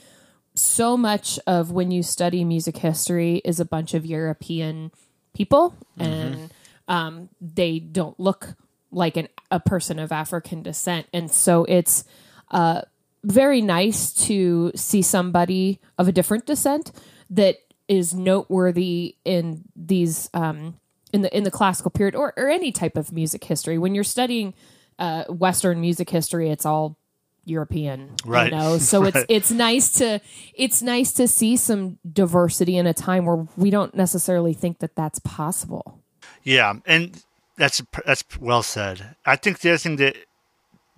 So 0.55 0.97
much 0.97 1.39
of 1.47 1.71
when 1.71 1.91
you 1.91 2.03
study 2.03 2.45
music 2.45 2.79
history 2.79 3.43
is 3.45 3.61
a 3.61 3.65
bunch 3.65 3.93
of 3.93 4.07
European 4.07 4.91
people, 5.37 5.75
mm-hmm. 5.99 6.03
and 6.03 6.55
um, 6.89 7.29
they 7.41 7.79
don't 7.79 8.19
look 8.19 8.55
like 8.91 9.17
an, 9.17 9.29
a 9.51 9.61
person 9.61 9.99
of 9.99 10.13
African 10.13 10.63
descent, 10.63 11.07
and 11.13 11.31
so 11.31 11.65
it's. 11.65 12.05
Uh, 12.51 12.83
very 13.25 13.61
nice 13.61 14.13
to 14.13 14.71
see 14.77 15.03
somebody 15.03 15.81
of 15.99 16.07
a 16.07 16.13
different 16.13 16.47
descent 16.47 16.93
that 17.29 17.57
is 17.89 18.15
noteworthy 18.15 19.17
in 19.25 19.65
these 19.75 20.31
um, 20.33 20.79
in 21.13 21.23
the 21.23 21.37
in 21.37 21.45
the 21.45 21.51
classical 21.51 21.91
period 21.91 22.15
or, 22.15 22.33
or 22.37 22.49
any 22.49 22.73
type 22.73 22.97
of 22.97 23.13
music 23.13 23.45
history. 23.45 23.79
When 23.79 23.95
you're 23.95 24.05
studying 24.05 24.55
uh, 24.99 25.25
Western 25.25 25.81
music 25.81 26.11
history, 26.11 26.51
it's 26.51 26.67
all 26.67 26.99
European, 27.47 28.11
Right. 28.25 28.51
you 28.53 28.59
know. 28.59 28.79
So 28.91 29.03
Right. 29.03 29.15
it's 29.15 29.27
it's 29.29 29.51
nice 29.51 29.93
to 29.99 30.21
it's 30.55 30.83
nice 30.83 31.13
to 31.15 31.27
see 31.29 31.57
some 31.57 31.99
diversity 32.13 32.77
in 32.77 32.87
a 32.87 32.95
time 32.95 33.25
where 33.27 33.47
we 33.57 33.71
don't 33.71 33.95
necessarily 33.95 34.53
think 34.55 34.79
that 34.81 34.95
that's 34.97 35.19
possible. 35.21 35.99
Yeah, 36.43 36.75
and 36.87 37.23
that's 37.57 37.83
that's 38.05 38.25
well 38.41 38.63
said. 38.63 39.17
I 39.25 39.37
think 39.37 39.61
the 39.61 39.71
other 39.71 39.79
thing 39.79 39.97
that 39.97 40.17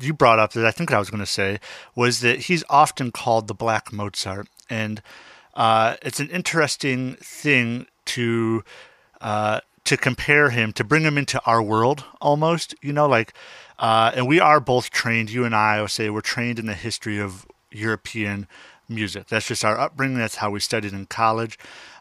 you 0.01 0.13
brought 0.15 0.39
up 0.39 0.53
that 0.53 0.65
I 0.67 0.71
think 0.71 0.93
I 0.93 0.99
was 0.99 1.11
going 1.11 1.21
to 1.21 1.27
say 1.27 1.59
was 1.95 2.21
that 2.21 2.41
he's 2.43 2.65
often 2.71 3.11
called 3.11 3.49
the 3.49 3.55
Black 3.55 3.93
Mozart, 3.93 4.49
and 4.71 5.03
uh, 5.55 5.97
it's 6.03 6.21
an 6.21 6.29
interesting 6.31 7.17
thing 7.21 7.87
to 8.07 8.63
uh, 9.21 9.61
to 9.85 9.97
compare 9.97 10.51
him 10.51 10.73
to 10.75 10.85
bring 10.85 11.03
him 11.03 11.19
into 11.19 11.41
our 11.47 11.63
world 11.63 12.05
almost. 12.21 12.75
You 12.83 12.93
know, 12.93 13.09
like, 13.09 13.33
uh, 13.79 14.13
and 14.15 14.27
we 14.27 14.41
are 14.41 14.61
both 14.61 14.91
trained. 14.91 15.31
You 15.31 15.45
and 15.45 15.55
I, 15.55 15.77
I 15.77 15.83
would 15.83 15.91
say, 15.91 16.11
we're 16.11 16.21
trained 16.21 16.59
in 16.59 16.67
the 16.67 16.75
history 16.75 17.19
of 17.19 17.47
European 17.71 18.47
music. 18.89 19.29
That's 19.29 19.47
just 19.47 19.65
our 19.65 19.79
upbringing. 19.79 20.19
That's 20.19 20.37
how 20.37 20.51
we 20.51 20.61
studied 20.61 20.93
in 20.93 21.07
college. 21.07 21.59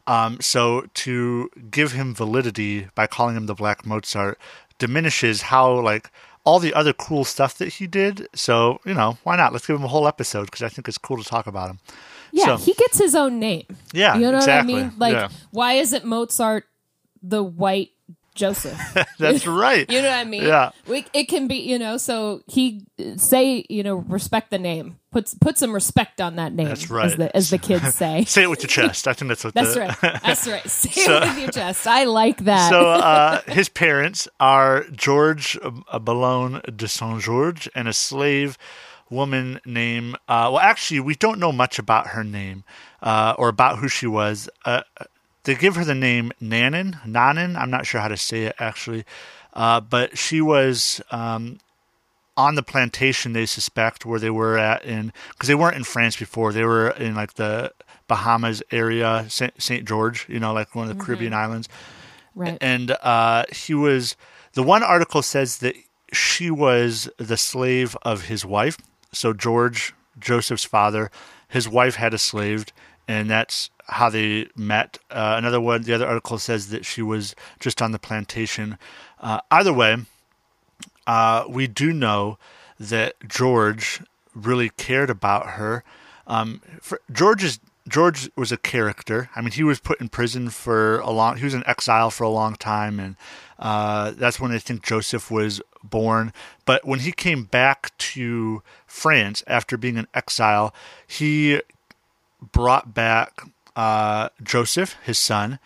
Um, 0.08 0.40
so 0.40 0.88
to 0.94 1.50
give 1.70 1.92
him 1.92 2.16
validity 2.16 2.88
by 2.96 3.08
calling 3.08 3.36
him 3.36 3.46
the 3.46 3.54
Black 3.56 3.86
Mozart 3.86 4.40
diminishes 4.80 5.42
how 5.44 5.80
like 5.82 6.10
all 6.46 6.60
the 6.60 6.74
other 6.74 6.94
cool 6.94 7.26
stuff 7.26 7.58
that 7.58 7.74
he 7.74 7.88
did. 7.88 8.26
So 8.34 8.80
you 8.86 8.94
know, 8.94 9.18
why 9.24 9.36
not? 9.36 9.52
Let's 9.52 9.68
give 9.68 9.76
him 9.76 9.84
a 9.84 9.90
whole 9.90 10.08
episode 10.08 10.46
because 10.46 10.62
I 10.64 10.70
think 10.70 10.88
it's 10.88 10.98
cool 10.98 11.18
to 11.18 11.26
talk 11.30 11.46
about 11.46 11.70
him. 11.70 11.80
Yeah, 12.32 12.46
So- 12.56 12.58
he 12.58 12.74
gets 12.74 12.98
his 12.98 13.16
own 13.16 13.38
name. 13.40 13.66
Yeah, 13.92 14.16
you 14.16 14.32
know 14.32 14.38
exactly. 14.38 14.74
what 14.76 14.80
I 14.80 14.84
mean? 14.86 14.94
Like, 14.98 15.14
Yeah. 15.14 15.28
why 15.52 15.74
isn't 15.74 16.06
Mozart 16.06 16.66
the 17.22 17.44
white 17.44 17.90
Joseph? 18.38 18.80
That's 19.20 19.46
right. 19.46 19.90
You 19.98 20.02
know 20.02 20.10
what 20.10 20.20
I 20.20 20.24
mean? 20.26 20.44
Yeah. 20.44 20.72
We, 20.88 21.06
it 21.14 21.26
can 21.26 21.48
be, 21.48 21.56
you 21.56 21.80
know. 21.80 21.98
So 21.98 22.42
he 22.46 22.86
say, 23.16 23.66
you 23.70 23.82
know, 23.84 23.96
respect 23.96 24.52
the 24.52 24.60
name. 24.60 25.00
Put 25.12 25.34
put 25.42 25.58
some 25.58 25.74
respect 25.74 26.22
on 26.22 26.36
that 26.36 26.54
name. 26.54 26.68
That's 26.68 26.90
right. 26.90 27.06
As 27.06 27.16
the, 27.16 27.36
as 27.36 27.50
the 27.50 27.58
kids 27.58 27.96
say. 27.96 28.26
Say 28.26 28.44
it 28.44 28.50
with 28.50 28.62
your 28.62 28.68
chest. 28.68 29.08
I 29.08 29.14
think 29.14 29.30
that's 29.30 29.44
what. 29.44 29.54
That's 29.54 29.74
the, 29.74 29.80
right. 29.82 29.98
That's 30.02 30.48
right. 30.48 30.70
Say 30.70 30.92
it 31.02 31.22
with 31.22 31.40
your 31.40 31.52
chest. 31.52 31.88
I 31.88 32.04
like 32.04 32.44
that. 32.46 32.70
So 32.70 32.86
uh, 32.86 33.42
his 33.48 33.70
parents 33.70 34.28
are 34.40 34.84
George 34.92 35.58
uh, 35.64 36.00
Boulogne 36.00 36.62
de 36.76 36.88
Saint 36.88 37.22
George 37.22 37.70
and 37.74 37.88
a 37.88 37.94
slave 37.94 38.58
woman 39.10 39.60
named. 39.66 40.16
Uh, 40.28 40.52
well, 40.52 40.60
actually, 40.60 41.00
we 41.00 41.16
don't 41.16 41.40
know 41.40 41.52
much 41.52 41.80
about 41.80 42.08
her 42.08 42.24
name 42.24 42.64
uh, 43.02 43.34
or 43.38 43.50
about 43.50 43.80
who 43.80 43.88
she 43.88 44.08
was. 44.08 44.50
Uh, 44.66 44.82
they 45.48 45.56
give 45.56 45.76
her 45.76 45.84
the 45.84 45.96
name 45.96 46.32
Nanan. 46.42 47.02
Nanan. 47.04 47.56
I'm 47.56 47.72
not 47.72 47.86
sure 47.86 48.02
how 48.02 48.08
to 48.08 48.18
say 48.18 48.44
it 48.44 48.56
actually, 48.60 49.06
uh, 49.54 49.82
but 49.82 50.18
she 50.18 50.42
was. 50.42 51.02
Um, 51.12 51.60
on 52.36 52.54
the 52.54 52.62
plantation, 52.62 53.34
they 53.34 53.48
suspect 53.48 54.06
where 54.06 54.20
they 54.20 54.30
were 54.30 54.60
at 54.60 54.86
in 54.86 55.12
because 55.32 55.48
they 55.48 55.56
weren't 55.56 55.76
in 55.76 55.84
France 55.84 56.16
before. 56.16 56.54
They 56.54 56.66
were 56.66 56.92
in 56.92 57.16
like 57.16 57.34
the 57.34 57.72
Bahamas 58.08 58.62
area, 58.70 59.26
Saint, 59.28 59.60
Saint 59.60 59.88
George, 59.88 60.28
you 60.30 60.40
know, 60.40 60.54
like 60.54 60.76
one 60.76 60.88
of 60.88 60.96
the 60.96 61.04
Caribbean 61.04 61.34
islands 61.34 61.68
right. 62.38 62.58
and 62.62 62.92
uh, 62.92 63.44
he 63.52 63.74
was 63.74 64.16
the 64.54 64.64
one 64.64 64.84
article 64.84 65.22
says 65.22 65.58
that 65.58 65.76
she 66.14 66.50
was 66.50 67.10
the 67.18 67.36
slave 67.36 67.98
of 68.04 68.26
his 68.26 68.46
wife 68.46 68.78
so 69.12 69.34
george 69.34 69.94
joseph's 70.18 70.64
father 70.64 71.12
his 71.50 71.68
wife 71.68 71.96
had 71.96 72.14
a 72.14 72.18
slave 72.18 72.66
and 73.08 73.30
that's 73.30 73.70
how 73.88 74.10
they 74.10 74.48
met 74.56 74.98
uh, 75.12 75.36
another 75.38 75.62
one 75.62 75.82
the 75.84 75.94
other 75.94 76.08
article 76.08 76.38
says 76.38 76.70
that 76.70 76.86
she 76.86 77.02
was 77.02 77.36
just 77.60 77.82
on 77.82 77.92
the 77.92 78.00
plantation 78.00 78.78
uh, 79.22 79.40
either 79.52 79.74
way 79.74 79.98
uh, 81.08 81.46
we 81.48 81.68
do 81.68 81.94
know 81.94 82.38
that 82.80 83.16
George 83.28 84.02
really 84.36 84.70
cared 84.70 85.10
about 85.10 85.52
her. 85.52 85.84
Um, 86.28 86.62
for, 86.82 87.02
George 87.12 87.60
George 87.88 88.30
was 88.36 88.52
a 88.52 88.58
character. 88.58 89.30
I 89.34 89.42
mean, 89.42 89.52
he 89.52 89.64
was 89.64 89.80
put 89.80 90.02
in 90.02 90.10
prison 90.10 90.50
for 90.50 91.00
a 91.00 91.10
long. 91.10 91.38
He 91.38 91.46
was 91.46 91.54
in 91.54 91.66
exile 91.66 92.12
for 92.12 92.26
a 92.26 92.30
long 92.30 92.56
time, 92.56 93.00
and 93.00 93.16
uh, 93.58 94.12
that's 94.12 94.40
when 94.40 94.52
I 94.52 94.58
think 94.58 94.84
Joseph 94.84 95.32
was 95.32 95.62
born. 95.82 96.34
But 96.66 96.86
when 96.86 97.00
he 97.00 97.14
came 97.14 97.46
back 97.46 97.98
to 97.98 98.62
France 98.86 99.42
after 99.48 99.78
being 99.78 99.96
in 99.96 100.08
exile, 100.14 100.74
he 101.08 101.62
brought 102.52 102.94
back 102.94 103.42
uh, 103.78 104.30
Joseph, 104.44 104.98
his 105.06 105.18
son, 105.18 105.60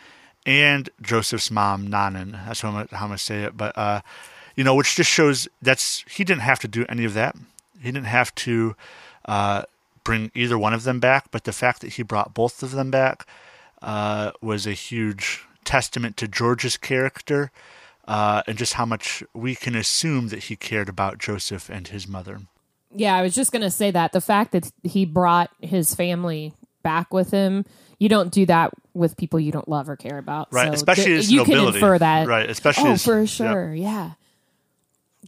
and 0.45 0.89
Joseph's 1.01 1.49
mom, 1.49 1.87
Nanan. 1.87 2.33
That's 2.45 2.61
how 2.61 2.69
I'm, 2.69 2.87
how 2.89 3.05
I'm 3.05 3.11
to 3.13 3.17
say 3.17 3.43
it. 3.43 3.55
But, 3.55 3.75
uh, 3.77 4.01
you 4.55 4.63
know, 4.63 4.75
which 4.75 4.95
just 4.95 5.09
shows 5.09 5.47
that's 5.61 6.03
he 6.09 6.23
didn't 6.23 6.41
have 6.41 6.59
to 6.59 6.67
do 6.67 6.85
any 6.89 7.05
of 7.05 7.13
that. 7.13 7.35
He 7.81 7.91
didn't 7.91 8.05
have 8.05 8.35
to 8.35 8.75
uh, 9.25 9.63
bring 10.03 10.29
either 10.35 10.57
one 10.57 10.73
of 10.73 10.83
them 10.83 10.99
back. 10.99 11.31
But 11.31 11.45
the 11.45 11.53
fact 11.53 11.81
that 11.81 11.93
he 11.93 12.03
brought 12.03 12.33
both 12.33 12.61
of 12.61 12.71
them 12.71 12.91
back 12.91 13.25
uh, 13.81 14.31
was 14.41 14.67
a 14.67 14.73
huge 14.73 15.45
testament 15.63 16.17
to 16.17 16.27
George's 16.27 16.75
character 16.75 17.49
uh, 18.07 18.43
and 18.45 18.57
just 18.57 18.73
how 18.73 18.85
much 18.85 19.23
we 19.33 19.55
can 19.55 19.73
assume 19.73 20.27
that 20.27 20.45
he 20.45 20.55
cared 20.57 20.89
about 20.89 21.17
Joseph 21.17 21.69
and 21.69 21.87
his 21.87 22.07
mother. 22.07 22.41
Yeah, 22.93 23.15
I 23.15 23.21
was 23.21 23.33
just 23.33 23.53
going 23.53 23.61
to 23.61 23.71
say 23.71 23.89
that 23.91 24.11
the 24.11 24.19
fact 24.19 24.51
that 24.51 24.69
he 24.83 25.05
brought 25.05 25.49
his 25.61 25.95
family 25.95 26.53
back 26.83 27.13
with 27.13 27.31
him, 27.31 27.65
you 27.99 28.09
don't 28.09 28.31
do 28.31 28.45
that 28.47 28.71
with 28.93 29.15
people 29.17 29.39
you 29.39 29.51
don't 29.51 29.67
love 29.67 29.87
or 29.89 29.95
care 29.95 30.17
about. 30.17 30.47
Right, 30.51 30.67
So 30.67 30.73
especially 30.73 31.05
th- 31.15 31.29
you 31.29 31.37
nobility. 31.39 31.65
can 31.65 31.75
infer 31.75 31.97
that. 31.99 32.27
Right, 32.27 32.49
especially 32.49 32.89
oh, 32.89 32.93
as- 32.93 33.03
for 33.05 33.19
yep. 33.19 33.29
sure. 33.29 33.73
Yeah, 33.73 34.11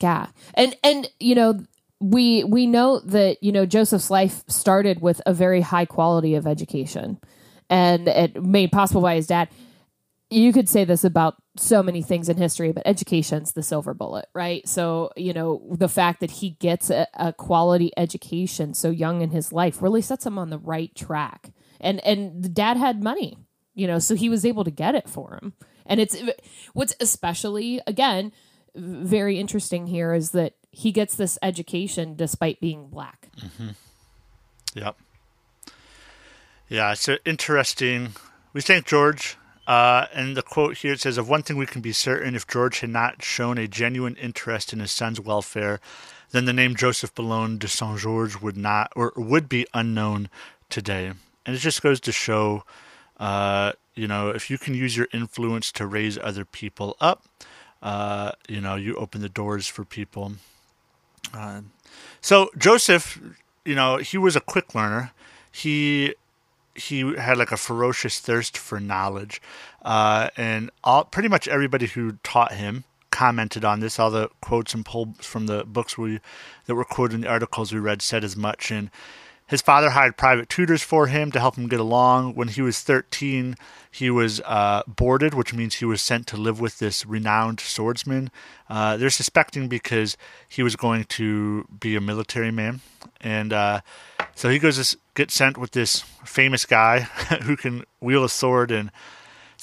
yeah, 0.02 0.28
and 0.56 0.76
and 0.84 1.10
you 1.20 1.36
know 1.36 1.64
we 2.00 2.44
we 2.44 2.66
know 2.66 3.00
that 3.00 3.42
you 3.44 3.52
know 3.52 3.66
Joseph's 3.66 4.10
life 4.10 4.44
started 4.48 5.02
with 5.02 5.22
a 5.26 5.34
very 5.34 5.62
high 5.62 5.86
quality 5.86 6.36
of 6.36 6.46
education, 6.48 7.20
and 7.70 8.08
it 8.08 8.42
made 8.44 8.72
possible 8.72 9.02
by 9.02 9.16
his 9.16 9.28
dad. 9.28 9.50
You 10.34 10.52
could 10.52 10.68
say 10.68 10.84
this 10.84 11.04
about 11.04 11.36
so 11.58 11.84
many 11.84 12.02
things 12.02 12.28
in 12.28 12.38
history, 12.38 12.72
but 12.72 12.84
education's 12.86 13.52
the 13.54 13.62
silver 13.62 13.94
bullet, 13.94 14.28
right? 14.34 14.68
So, 14.68 15.12
you 15.16 15.34
know, 15.34 15.62
the 15.70 15.88
fact 15.88 16.20
that 16.22 16.32
he 16.32 16.52
gets 16.52 16.90
a, 16.90 17.08
a 17.14 17.34
quality 17.34 17.92
education 17.96 18.74
so 18.74 18.90
young 18.90 19.22
in 19.22 19.30
his 19.30 19.54
life 19.54 19.82
really 19.82 20.02
sets 20.02 20.26
him 20.26 20.38
on 20.38 20.50
the 20.50 20.58
right 20.58 20.94
track. 20.96 21.52
And 21.80 22.00
and 22.06 22.44
the 22.44 22.50
dad 22.50 22.78
had 22.78 23.04
money, 23.04 23.38
you 23.76 23.86
know, 23.86 24.00
so 24.00 24.16
he 24.16 24.30
was 24.30 24.46
able 24.46 24.64
to 24.64 24.72
get 24.72 24.96
it 24.96 25.08
for 25.08 25.36
him. 25.36 25.54
And 25.86 26.00
it's 26.00 26.18
what's 26.74 26.96
especially 27.00 27.82
again 27.86 28.32
very 28.76 29.40
interesting 29.40 29.86
here 29.88 30.14
is 30.14 30.32
that 30.32 30.54
he 30.72 30.92
gets 30.92 31.16
this 31.16 31.38
education 31.44 32.16
despite 32.16 32.60
being 32.60 32.88
black. 32.88 33.30
Mm-hmm. 33.40 33.70
Yep. 34.76 34.98
Yeah, 36.70 36.92
it's 36.92 37.08
interesting. 37.26 38.14
We 38.54 38.62
thank 38.62 38.88
George. 38.88 39.38
Uh, 39.66 40.08
and 40.14 40.36
the 40.36 40.42
quote 40.42 40.78
here 40.78 40.94
it 40.94 41.02
says, 41.02 41.18
Of 41.18 41.30
one 41.30 41.42
thing 41.42 41.58
we 41.58 41.66
can 41.66 41.82
be 41.82 41.94
certain 41.94 42.36
if 42.36 42.48
George 42.48 42.80
had 42.82 42.90
not 42.90 43.24
shown 43.24 43.58
a 43.58 43.68
genuine 43.68 44.16
interest 44.16 44.74
in 44.74 44.80
his 44.80 44.92
son's 44.92 45.20
welfare, 45.20 45.80
then 46.32 46.46
the 46.46 46.54
name 46.54 46.76
Joseph 46.76 47.16
Boulogne 47.16 47.58
de 47.58 47.68
Saint 47.68 48.00
George 48.00 48.42
would 48.42 48.58
not 48.58 48.92
or 48.96 49.14
would 49.16 49.48
be 49.48 49.66
unknown 49.74 50.30
today. 50.70 51.12
And 51.46 51.56
it 51.56 51.60
just 51.60 51.82
goes 51.82 52.00
to 52.02 52.12
show, 52.12 52.64
uh, 53.20 53.74
you 53.96 54.08
know, 54.08 54.30
if 54.30 54.50
you 54.50 54.58
can 54.58 54.74
use 54.74 54.98
your 54.98 55.08
influence 55.14 55.72
to 55.74 55.86
raise 55.86 56.18
other 56.18 56.44
people 56.44 56.98
up, 57.00 57.24
uh, 57.82 58.32
you 58.50 58.60
know, 58.60 58.76
you 58.76 58.96
open 58.96 59.22
the 59.22 59.30
doors 59.30 59.68
for 59.68 59.86
people. 59.86 60.34
Uh, 61.34 61.62
so 62.20 62.50
Joseph, 62.58 63.20
you 63.64 63.76
know, 63.76 63.98
he 63.98 64.18
was 64.18 64.36
a 64.36 64.42
quick 64.42 64.74
learner. 64.74 65.12
He 65.52 66.16
he 66.76 67.16
had 67.16 67.38
like 67.38 67.52
a 67.52 67.58
ferocious 67.58 68.20
thirst 68.20 68.58
for 68.58 68.80
knowledge, 68.80 69.42
uh, 69.84 70.30
and 70.36 70.72
all 70.84 71.06
pretty 71.06 71.30
much 71.30 71.48
everybody 71.48 71.88
who 71.88 72.14
taught 72.24 72.54
him 72.54 72.84
commented 73.12 73.64
on 73.64 73.80
this. 73.80 74.00
All 74.00 74.10
the 74.10 74.30
quotes 74.42 74.74
and 74.74 74.84
pulls 74.84 75.26
from 75.26 75.46
the 75.46 75.64
books 75.66 75.98
we 75.98 76.20
that 76.66 76.76
were 76.76 76.86
quoted 76.86 77.16
in 77.16 77.22
the 77.22 77.30
articles 77.30 77.72
we 77.72 77.80
read 77.80 78.02
said 78.02 78.24
as 78.24 78.36
much. 78.36 78.72
And 78.72 78.90
his 79.48 79.62
father 79.62 79.92
hired 79.92 80.18
private 80.18 80.50
tutors 80.50 80.82
for 80.82 81.08
him 81.08 81.32
to 81.32 81.40
help 81.40 81.58
him 81.58 81.68
get 81.68 81.80
along. 81.80 82.36
When 82.36 82.48
he 82.48 82.62
was 82.62 82.80
13, 82.80 83.56
he 83.92 84.10
was 84.10 84.42
uh, 84.42 84.84
boarded, 84.88 85.34
which 85.34 85.54
means 85.54 85.76
he 85.76 85.86
was 85.86 86.02
sent 86.02 86.28
to 86.28 86.38
live 86.38 86.60
with 86.60 86.80
this 86.80 87.06
renowned 87.06 87.60
swordsman. 87.60 88.32
Uh, 88.70 88.98
they're 88.98 89.10
suspecting 89.10 89.68
because 89.68 90.18
he 90.48 90.64
was 90.64 90.76
going 90.76 91.04
to 91.06 91.66
be 91.80 91.96
a 91.96 92.02
military 92.02 92.52
man. 92.52 92.82
And 93.22 93.54
uh, 93.54 93.82
so 94.34 94.50
he 94.50 94.60
goes 94.60 94.92
to 94.92 94.98
get 95.14 95.30
sent 95.30 95.58
with 95.58 95.72
this 95.72 96.00
famous 96.26 96.66
guy 96.66 97.00
who 97.44 97.58
can 97.58 97.84
wield 98.00 98.26
a 98.26 98.30
sword 98.30 98.72
and 98.72 98.92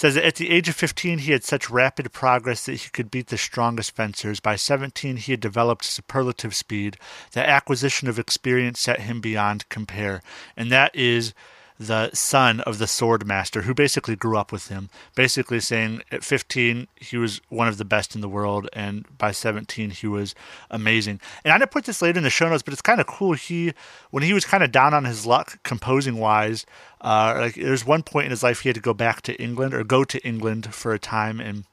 says 0.01 0.15
that 0.15 0.25
at 0.25 0.37
the 0.37 0.49
age 0.49 0.67
of 0.67 0.75
15 0.77 1.19
he 1.19 1.33
had 1.33 1.45
such 1.45 1.69
rapid 1.69 2.11
progress 2.11 2.65
that 2.65 2.77
he 2.77 2.89
could 2.89 3.11
beat 3.11 3.27
the 3.27 3.37
strongest 3.37 3.95
fencers. 3.95 4.41
By 4.41 4.57
17 4.57 5.19
he 5.19 5.33
had 5.33 5.41
developed 5.41 5.85
superlative 5.85 6.55
speed. 6.55 6.97
The 7.33 7.47
acquisition 7.47 8.09
of 8.09 8.19
experience 8.19 8.81
set 8.81 9.01
him 9.01 9.21
beyond 9.21 9.69
compare. 9.69 10.23
And 10.57 10.73
that 10.73 10.97
is 10.97 11.35
the 11.83 12.11
son 12.13 12.61
of 12.61 12.77
the 12.79 12.87
sword 12.87 13.27
master 13.27 13.63
who 13.63 13.73
basically 13.73 14.15
grew 14.15 14.37
up 14.37 14.53
with 14.53 14.69
him 14.69 14.91
basically 15.15 15.59
saying 15.59 16.03
at 16.13 16.23
15 16.23 16.87
he 16.97 17.17
was 17.17 17.41
one 17.49 17.69
of 17.69 17.79
the 17.79 17.87
best 17.87 18.15
in 18.15 18.21
the 18.21 18.29
world 18.29 18.69
and 18.75 19.07
by 19.17 19.31
17 19.33 19.89
he 19.89 20.07
was 20.07 20.35
amazing 20.71 21.19
and 21.43 21.55
i 21.55 21.59
didn't 21.59 21.71
put 21.71 21.87
this 21.87 22.03
later 22.03 22.19
in 22.19 22.23
the 22.25 22.29
show 22.29 22.51
notes 22.51 22.63
but 22.63 22.73
it's 22.75 22.83
kind 22.83 23.01
of 23.01 23.07
cool 23.07 23.33
he 23.33 23.73
when 24.11 24.23
he 24.23 24.35
was 24.35 24.45
kind 24.45 24.63
of 24.63 24.71
down 24.71 24.93
on 24.93 25.07
his 25.07 25.25
luck 25.25 25.59
composing 25.63 26.19
wise 26.19 26.67
uh, 27.01 27.35
like 27.41 27.55
there's 27.55 27.87
one 27.87 28.03
point 28.03 28.27
in 28.27 28.31
his 28.31 28.43
life 28.43 28.61
he 28.61 28.69
had 28.69 28.77
to 28.77 28.81
go 28.83 28.93
back 28.93 29.23
to 29.23 29.35
england 29.41 29.73
or 29.73 29.83
go 29.83 30.05
to 30.05 30.21
england 30.21 30.75
for 30.75 30.93
a 30.93 30.99
time 30.99 31.41
and 31.41 31.65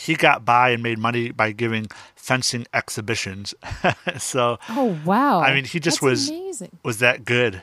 he 0.00 0.16
got 0.16 0.44
by 0.44 0.70
and 0.70 0.82
made 0.82 0.98
money 0.98 1.30
by 1.30 1.52
giving 1.52 1.86
fencing 2.16 2.66
exhibitions 2.74 3.54
so 4.18 4.58
Oh 4.68 4.98
wow! 5.04 5.38
I 5.40 5.54
mean, 5.54 5.64
he 5.64 5.78
just 5.78 6.00
That's 6.00 6.02
was- 6.10 6.28
amazing. 6.28 6.78
was 6.82 6.98
that 6.98 7.24
good 7.24 7.62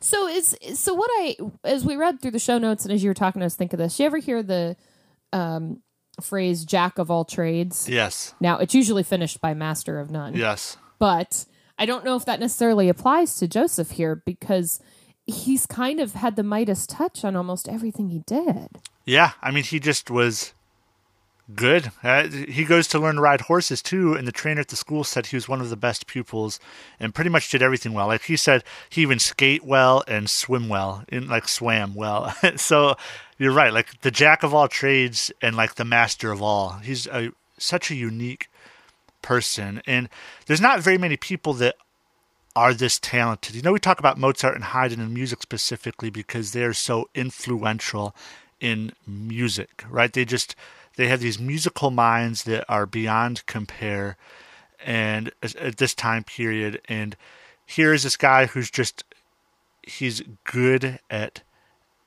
So 0.00 0.28
is 0.28 0.56
so 0.74 0.94
what 0.94 1.10
I 1.14 1.36
as 1.64 1.84
we 1.84 1.96
read 1.96 2.20
through 2.20 2.32
the 2.32 2.38
show 2.38 2.58
notes 2.58 2.84
and 2.84 2.92
as 2.92 3.02
you 3.02 3.10
were 3.10 3.14
talking, 3.14 3.42
I 3.42 3.46
was 3.46 3.54
thinking 3.54 3.78
this. 3.78 3.98
You 3.98 4.06
ever 4.06 4.18
hear 4.18 4.42
the 4.42 4.76
um, 5.32 5.82
phrase 6.20 6.64
"jack 6.64 6.98
of 6.98 7.10
all 7.10 7.24
trades"? 7.24 7.88
yes 7.88 8.34
Now 8.40 8.58
it's 8.58 8.74
usually 8.74 9.02
finished 9.02 9.40
by 9.40 9.54
"master 9.54 9.98
of 9.98 10.10
none," 10.10 10.34
yes 10.34 10.76
but 10.98 11.44
I 11.78 11.86
don't 11.86 12.04
know 12.04 12.16
if 12.16 12.24
that 12.24 12.40
necessarily 12.40 12.88
applies 12.88 13.36
to 13.36 13.48
Joseph 13.48 13.92
here 13.92 14.22
because 14.24 14.80
he's 15.26 15.66
kind 15.66 16.00
of 16.00 16.14
had 16.14 16.36
the 16.36 16.42
Midas 16.42 16.86
touch 16.86 17.24
on 17.24 17.36
almost 17.36 17.68
everything 17.68 18.08
he 18.08 18.20
did. 18.20 18.78
Yeah, 19.04 19.32
I 19.42 19.50
mean, 19.50 19.64
he 19.64 19.78
just 19.78 20.10
was 20.10 20.52
good. 21.54 21.90
Uh, 22.02 22.28
he 22.28 22.64
goes 22.64 22.88
to 22.88 22.98
learn 22.98 23.16
to 23.16 23.20
ride 23.20 23.42
horses 23.42 23.82
too, 23.82 24.14
and 24.14 24.26
the 24.26 24.32
trainer 24.32 24.60
at 24.60 24.68
the 24.68 24.76
school 24.76 25.04
said 25.04 25.26
he 25.26 25.36
was 25.36 25.48
one 25.48 25.60
of 25.60 25.70
the 25.70 25.76
best 25.76 26.06
pupils 26.06 26.58
and 26.98 27.14
pretty 27.14 27.30
much 27.30 27.50
did 27.50 27.62
everything 27.62 27.92
well. 27.92 28.08
Like 28.08 28.22
he 28.22 28.36
said, 28.36 28.64
he 28.90 29.02
even 29.02 29.18
skate 29.18 29.64
well 29.64 30.02
and 30.08 30.28
swim 30.28 30.68
well, 30.68 31.04
and 31.08 31.28
like 31.28 31.48
swam 31.48 31.94
well. 31.94 32.34
so 32.56 32.96
you're 33.38 33.52
right, 33.52 33.72
like 33.72 34.00
the 34.00 34.10
jack 34.10 34.42
of 34.42 34.54
all 34.54 34.68
trades 34.68 35.30
and 35.40 35.56
like 35.56 35.76
the 35.76 35.84
master 35.84 36.32
of 36.32 36.42
all. 36.42 36.72
He's 36.82 37.06
a, 37.06 37.30
such 37.58 37.90
a 37.90 37.94
unique 37.94 38.48
person, 39.22 39.82
and 39.86 40.08
there's 40.46 40.60
not 40.60 40.80
very 40.80 40.98
many 40.98 41.16
people 41.16 41.52
that 41.54 41.76
are 42.56 42.72
this 42.72 42.98
talented. 42.98 43.54
You 43.54 43.62
know, 43.62 43.72
we 43.72 43.78
talk 43.78 43.98
about 43.98 44.18
Mozart 44.18 44.54
and 44.54 44.64
Haydn 44.64 44.98
and 44.98 45.12
music 45.12 45.42
specifically 45.42 46.08
because 46.08 46.52
they 46.52 46.64
are 46.64 46.72
so 46.72 47.10
influential 47.14 48.16
in 48.60 48.92
music, 49.06 49.84
right? 49.90 50.10
They 50.10 50.24
just 50.24 50.56
they 50.96 51.08
have 51.08 51.20
these 51.20 51.38
musical 51.38 51.90
minds 51.90 52.44
that 52.44 52.64
are 52.68 52.86
beyond 52.86 53.44
compare, 53.46 54.16
and 54.84 55.30
at- 55.42 55.56
at 55.56 55.76
this 55.76 55.94
time 55.94 56.24
period, 56.24 56.80
and 56.88 57.16
here 57.64 57.92
is 57.92 58.02
this 58.02 58.16
guy 58.16 58.46
who's 58.46 58.70
just 58.70 59.04
he's 59.82 60.22
good 60.44 60.98
at 61.10 61.42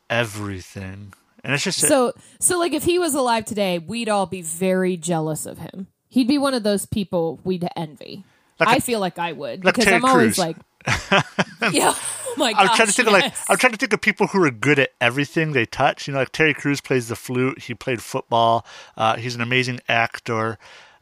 everything, 0.10 1.13
and 1.43 1.53
it's 1.53 1.63
just 1.63 1.79
So 1.79 2.13
so 2.39 2.58
like 2.60 2.74
if 2.74 2.84
he 2.84 3.00
was 3.00 3.13
alive 3.15 3.46
today, 3.46 3.79
we'd 3.79 4.10
all 4.10 4.25
be 4.25 4.41
very 4.41 4.98
jealous 4.98 5.46
of 5.46 5.60
him. 5.60 5.88
He'd 6.10 6.27
be 6.27 6.38
one 6.38 6.53
of 6.53 6.63
those 6.63 6.86
people 6.86 7.39
we'd 7.43 7.67
envy. 7.75 8.24
Like 8.60 8.69
a- 8.69 8.72
I 8.74 8.79
feel 8.79 9.00
like 9.00 9.19
I 9.19 9.31
would 9.31 9.63
like 9.63 9.75
because 9.75 9.86
Terry 9.86 9.98
I'm 9.98 10.05
always 10.05 10.38
like, 10.38 10.58
yeah. 11.72 11.93
Oh 12.36 12.36
my 12.38 12.53
I'm 12.55 12.67
trying 12.75 12.88
to 12.88 12.93
think 12.93 13.07
of 13.07 13.13
like. 13.13 13.33
I'm 13.50 13.57
trying 13.57 13.74
to 13.74 13.77
think 13.77 13.93
of 13.93 14.01
people 14.01 14.27
who 14.27 14.43
are 14.43 14.51
good 14.51 14.79
at 14.79 14.91
everything 15.01 15.51
they 15.53 15.65
touch. 15.65 16.07
You 16.07 16.13
know, 16.13 16.19
like 16.19 16.31
Terry 16.31 16.53
Crews 16.53 16.79
plays 16.81 17.07
the 17.07 17.15
flute. 17.15 17.63
He 17.63 17.74
played 17.74 18.01
football. 18.01 18.65
Uh, 18.95 19.15
he's 19.17 19.36
an 19.36 19.41
amazing 19.41 19.79
actor. 19.89 20.57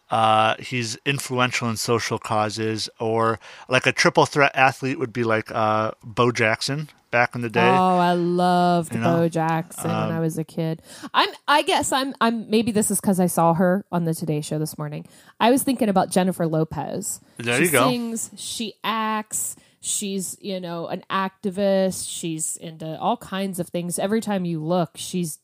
Uh, 0.10 0.56
he's 0.60 0.98
influential 1.06 1.70
in 1.70 1.76
social 1.76 2.18
causes, 2.18 2.90
or 3.00 3.40
like 3.68 3.86
a 3.86 3.92
triple 3.92 4.26
threat 4.26 4.52
athlete 4.56 4.98
would 5.00 5.12
be 5.12 5.24
like 5.24 5.52
uh, 5.52 5.92
Bo 6.04 6.32
Jackson 6.32 6.90
back 7.12 7.36
in 7.36 7.42
the 7.42 7.50
day. 7.50 7.68
Oh, 7.68 7.98
I 7.98 8.14
loved 8.14 8.94
You 8.94 9.00
know, 9.02 9.10
um, 9.10 9.20
Bo 9.22 9.30
Jackson 9.30 9.90
when 9.90 10.12
I 10.12 10.20
was 10.20 10.38
a 10.38 10.44
kid. 10.44 10.82
I'm. 11.14 11.30
I 11.48 11.62
guess 11.62 11.92
I'm. 11.92 12.16
I'm. 12.22 12.50
Maybe 12.50 12.72
this 12.72 12.90
is 12.90 13.02
because 13.02 13.20
I 13.20 13.28
saw 13.28 13.54
her 13.54 13.84
on 13.92 14.06
the 14.06 14.14
Today 14.14 14.42
Show 14.42 14.60
this 14.60 14.78
morning. 14.78 15.06
I 15.40 15.52
was 15.52 15.64
thinking 15.64 15.90
about 15.90 16.10
Jennifer 16.10 16.48
Lopez. 16.48 17.20
There 17.38 17.58
she 17.58 17.66
you 17.66 17.72
go. 17.72 17.90
Sings. 17.90 18.32
She 18.38 18.76
acts. 18.84 19.56
She's 19.88 20.38
you 20.42 20.60
know 20.60 20.88
an 20.88 21.04
activist. 21.10 22.08
She's 22.10 22.58
into 22.58 23.00
all 23.00 23.18
kinds 23.18 23.60
of 23.60 23.70
things. 23.70 23.98
Every 23.98 24.22
time 24.22 24.46
you 24.46 24.64
look, 24.64 24.92
she's 24.96 25.40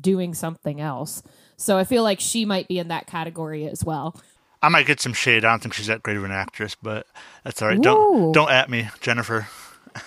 doing 0.00 0.34
something 0.34 0.80
else. 0.80 1.22
So 1.56 1.78
I 1.78 1.84
feel 1.84 2.02
like 2.02 2.20
she 2.20 2.44
might 2.44 2.68
be 2.68 2.78
in 2.78 2.88
that 2.88 3.06
category 3.06 3.66
as 3.66 3.82
well. 3.84 4.20
I 4.62 4.68
might 4.68 4.86
get 4.86 5.00
some 5.00 5.14
shade. 5.14 5.44
I 5.44 5.50
don't 5.50 5.62
think 5.62 5.72
she's 5.74 5.86
that 5.86 6.02
great 6.02 6.18
of 6.18 6.24
an 6.24 6.30
actress, 6.32 6.76
but 6.82 7.06
that's 7.44 7.62
all 7.62 7.68
right. 7.68 7.78
Ooh. 7.78 7.82
Don't 7.82 8.32
don't 8.32 8.50
at 8.50 8.68
me, 8.68 8.88
Jennifer. 9.00 9.48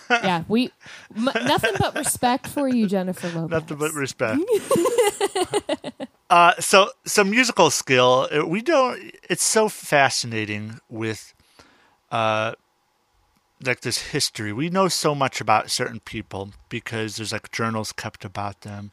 yeah, 0.09 0.43
we 0.47 0.71
m- 1.15 1.25
nothing 1.25 1.73
but 1.79 1.95
respect 1.95 2.47
for 2.47 2.67
you, 2.67 2.87
Jennifer 2.87 3.27
Lopez. 3.29 3.49
Nothing 3.49 3.77
but 3.77 3.93
respect. 3.93 4.39
uh, 6.29 6.53
so, 6.59 6.89
some 7.05 7.29
musical 7.29 7.69
skill. 7.69 8.27
uh, 8.31 8.45
We 8.45 8.61
don't. 8.61 9.11
It's 9.29 9.43
so 9.43 9.69
fascinating 9.69 10.79
with, 10.89 11.33
uh, 12.11 12.53
like 13.65 13.81
this 13.81 14.11
history. 14.11 14.53
We 14.53 14.69
know 14.69 14.87
so 14.87 15.15
much 15.15 15.41
about 15.41 15.71
certain 15.71 15.99
people 15.99 16.51
because 16.69 17.15
there's 17.15 17.31
like 17.31 17.51
journals 17.51 17.91
kept 17.91 18.25
about 18.25 18.61
them, 18.61 18.91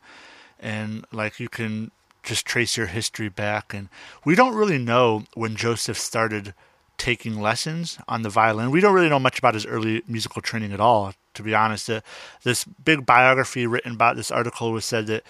and 0.59 1.05
like 1.13 1.41
you 1.41 1.49
can 1.49 1.91
just 2.23 2.45
trace 2.47 2.77
your 2.77 2.87
history 2.87 3.29
back. 3.29 3.73
And 3.75 3.89
we 4.25 4.35
don't 4.35 4.55
really 4.55 4.79
know 4.79 5.25
when 5.35 5.57
Joseph 5.57 5.99
started 5.99 6.55
taking 6.99 7.41
lessons 7.41 7.99
on 8.09 8.23
the 8.23 8.29
violin. 8.29 8.71
We 8.71 8.81
don't 8.81 8.95
really 8.95 9.09
know 9.09 9.19
much 9.19 9.39
about 9.39 9.55
his 9.55 9.65
early 9.65 10.03
musical 10.07 10.43
training 10.43 10.73
at 10.73 10.81
all, 10.81 11.15
to 11.35 11.43
be 11.43 11.55
honest. 11.55 11.89
Uh, 11.89 12.03
this 12.43 12.65
big 12.65 13.07
biography 13.07 13.67
written 13.67 13.93
about 13.93 14.17
this 14.17 14.31
article 14.31 14.71
was 14.73 14.85
said 14.85 15.07
that 15.07 15.25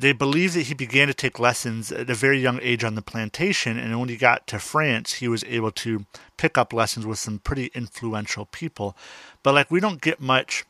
they 0.00 0.12
believe 0.12 0.54
that 0.54 0.62
he 0.62 0.74
began 0.74 1.08
to 1.08 1.14
take 1.14 1.38
lessons 1.38 1.92
at 1.92 2.08
a 2.10 2.14
very 2.14 2.40
young 2.40 2.58
age 2.62 2.84
on 2.84 2.94
the 2.94 3.02
plantation, 3.02 3.78
and 3.78 3.98
when 4.00 4.08
he 4.08 4.16
got 4.16 4.46
to 4.48 4.58
France, 4.58 5.14
he 5.14 5.28
was 5.28 5.44
able 5.44 5.70
to 5.72 6.06
pick 6.36 6.56
up 6.56 6.72
lessons 6.72 7.04
with 7.06 7.18
some 7.18 7.38
pretty 7.38 7.70
influential 7.74 8.46
people. 8.46 8.96
But 9.42 9.54
like, 9.54 9.70
we 9.70 9.80
don't 9.80 10.00
get 10.00 10.20
much 10.20 10.64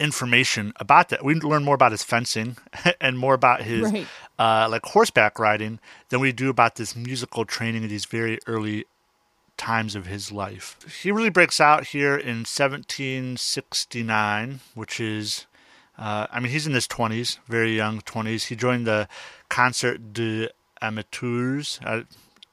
information 0.00 0.72
about 0.76 1.10
that. 1.10 1.24
We 1.24 1.34
learn 1.34 1.64
more 1.64 1.74
about 1.74 1.92
his 1.92 2.02
fencing 2.02 2.56
and 3.00 3.18
more 3.18 3.34
about 3.34 3.62
his 3.62 3.92
Right. 3.92 4.06
uh, 4.38 4.68
like 4.70 4.84
horseback 4.86 5.38
riding 5.38 5.78
than 6.08 6.20
we 6.20 6.32
do 6.32 6.48
about 6.50 6.76
this 6.76 6.96
musical 6.96 7.44
training 7.44 7.84
at 7.84 7.90
these 7.90 8.06
very 8.06 8.38
early 8.46 8.86
times 9.56 9.94
of 9.94 10.06
his 10.06 10.32
life. 10.32 10.76
He 11.02 11.12
really 11.12 11.30
breaks 11.30 11.60
out 11.60 11.88
here 11.88 12.16
in 12.16 12.44
1769, 12.44 14.60
which 14.74 14.98
is, 15.00 15.46
uh, 15.98 16.26
I 16.30 16.40
mean, 16.40 16.50
he's 16.50 16.66
in 16.66 16.74
his 16.74 16.88
20s, 16.88 17.38
very 17.46 17.76
young 17.76 18.00
20s. 18.00 18.46
He 18.46 18.56
joined 18.56 18.86
the 18.86 19.08
Concert 19.48 20.12
de 20.12 20.48
Amateurs, 20.82 21.80
uh, 21.84 22.02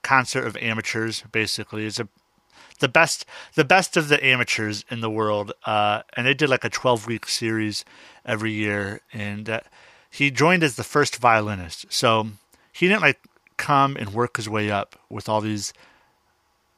concert 0.03 0.45
of 0.45 0.57
amateurs, 0.57 1.23
basically. 1.31 1.85
It's 1.85 1.99
a 1.99 2.07
the 2.79 2.89
best 2.89 3.25
the 3.53 3.63
best 3.63 3.95
of 3.95 4.09
the 4.09 4.23
amateurs 4.25 4.83
in 4.89 5.01
the 5.01 5.09
world 5.09 5.53
uh, 5.65 6.01
and 6.17 6.25
they 6.25 6.33
did 6.33 6.49
like 6.49 6.65
a 6.65 6.69
12 6.69 7.05
week 7.05 7.27
series 7.27 7.85
every 8.25 8.51
year 8.51 9.01
and 9.13 9.47
uh, 9.49 9.59
he 10.09 10.31
joined 10.31 10.63
as 10.63 10.77
the 10.77 10.83
first 10.83 11.17
violinist 11.17 11.85
so 11.89 12.27
he 12.73 12.87
didn't 12.87 13.03
like 13.03 13.19
come 13.57 13.95
and 13.95 14.15
work 14.15 14.37
his 14.37 14.49
way 14.49 14.71
up 14.71 14.97
with 15.09 15.29
all 15.29 15.41
these 15.41 15.73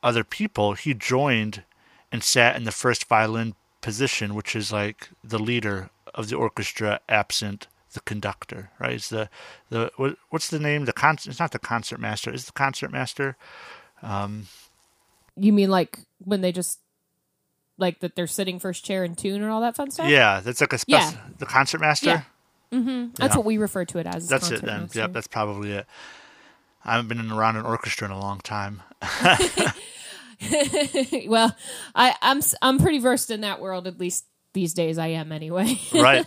other 0.03 0.25
people 0.25 0.73
he 0.73 0.93
joined 0.93 1.63
and 2.11 2.21
sat 2.21 2.57
in 2.57 2.65
the 2.65 2.71
first 2.71 3.05
violin 3.05 3.55
position 3.83 4.33
which 4.33 4.55
is 4.55 4.71
like 4.71 5.09
the 5.23 5.37
leader 5.37 5.89
of 6.15 6.29
the 6.29 6.35
orchestra 6.35 6.99
absent 7.09 7.67
the 7.93 7.99
conductor 8.01 8.71
right 8.79 8.93
it's 8.93 9.09
the 9.09 9.29
the 9.69 9.91
what, 9.97 10.15
what's 10.31 10.49
the 10.49 10.57
name 10.57 10.85
the 10.85 10.93
concert? 10.93 11.29
it's 11.29 11.39
not 11.39 11.51
the 11.51 11.59
concert 11.59 11.99
master 11.99 12.33
is 12.33 12.45
the 12.45 12.51
concert 12.53 12.91
master 12.91 13.35
um, 14.01 14.47
You 15.35 15.53
mean 15.53 15.69
like 15.69 15.99
when 16.19 16.41
they 16.41 16.51
just 16.51 16.79
like 17.77 17.99
that 18.01 18.15
they're 18.15 18.27
sitting 18.27 18.59
first 18.59 18.83
chair 18.85 19.03
in 19.03 19.15
tune 19.15 19.41
and 19.41 19.51
all 19.51 19.61
that 19.61 19.75
fun 19.75 19.89
stuff? 19.91 20.07
Yeah, 20.09 20.41
that's 20.41 20.61
like 20.61 20.73
a 20.73 20.77
spec- 20.77 20.91
Yeah. 21.01 21.11
the 21.39 21.45
concert 21.45 21.81
master. 21.81 22.05
Yeah. 22.07 22.21
Mm-hmm. 22.71 23.11
That's 23.15 23.33
Yeah. 23.33 23.37
what 23.37 23.45
we 23.45 23.57
refer 23.57 23.83
to 23.85 23.97
it 23.97 24.05
as. 24.05 24.27
That's 24.27 24.51
it 24.51 24.61
then. 24.61 24.81
master. 24.81 24.99
Yep, 24.99 25.13
that's 25.13 25.27
probably 25.27 25.71
it. 25.71 25.85
I 26.85 26.91
haven't 26.95 27.07
been 27.07 27.31
around 27.31 27.55
an 27.57 27.65
orchestra 27.65 28.05
in 28.07 28.11
a 28.11 28.19
long 28.19 28.41
time. 28.41 28.83
well, 31.27 31.55
I, 31.95 32.15
I'm 32.21 32.41
I'm 32.61 32.77
pretty 32.79 32.99
versed 32.99 33.31
in 33.31 33.41
that 33.41 33.61
world. 33.61 33.87
At 33.87 33.99
least 33.99 34.25
these 34.53 34.73
days, 34.73 34.97
I 34.97 35.07
am 35.07 35.31
anyway. 35.31 35.79
right. 35.93 36.25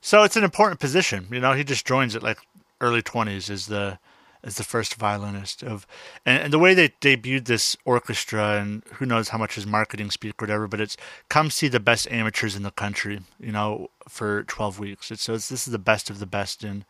So 0.00 0.22
it's 0.22 0.36
an 0.36 0.44
important 0.44 0.80
position. 0.80 1.26
You 1.30 1.40
know, 1.40 1.52
he 1.52 1.64
just 1.64 1.86
joins 1.86 2.14
it 2.14 2.22
like 2.22 2.38
early 2.80 3.02
twenties 3.02 3.50
as 3.50 3.66
the 3.66 3.98
as 4.44 4.56
the 4.56 4.64
first 4.64 4.94
violinist 4.94 5.62
of 5.62 5.86
and, 6.24 6.44
and 6.44 6.52
the 6.52 6.58
way 6.58 6.74
they 6.74 6.88
debuted 6.88 7.46
this 7.46 7.76
orchestra 7.84 8.60
and 8.60 8.82
who 8.94 9.06
knows 9.06 9.30
how 9.30 9.38
much 9.38 9.56
his 9.56 9.66
marketing 9.66 10.10
speak 10.10 10.40
or 10.40 10.44
whatever, 10.44 10.68
but 10.68 10.80
it's 10.80 10.96
come 11.28 11.50
see 11.50 11.68
the 11.68 11.80
best 11.80 12.10
amateurs 12.10 12.54
in 12.54 12.62
the 12.62 12.70
country, 12.70 13.20
you 13.40 13.52
know, 13.52 13.88
for 14.08 14.44
twelve 14.44 14.78
weeks. 14.78 15.10
It's, 15.10 15.22
so 15.22 15.34
it's, 15.34 15.48
this 15.48 15.66
is 15.66 15.72
the 15.72 15.78
best 15.78 16.10
of 16.10 16.18
the 16.18 16.26
best 16.26 16.64
in 16.64 16.84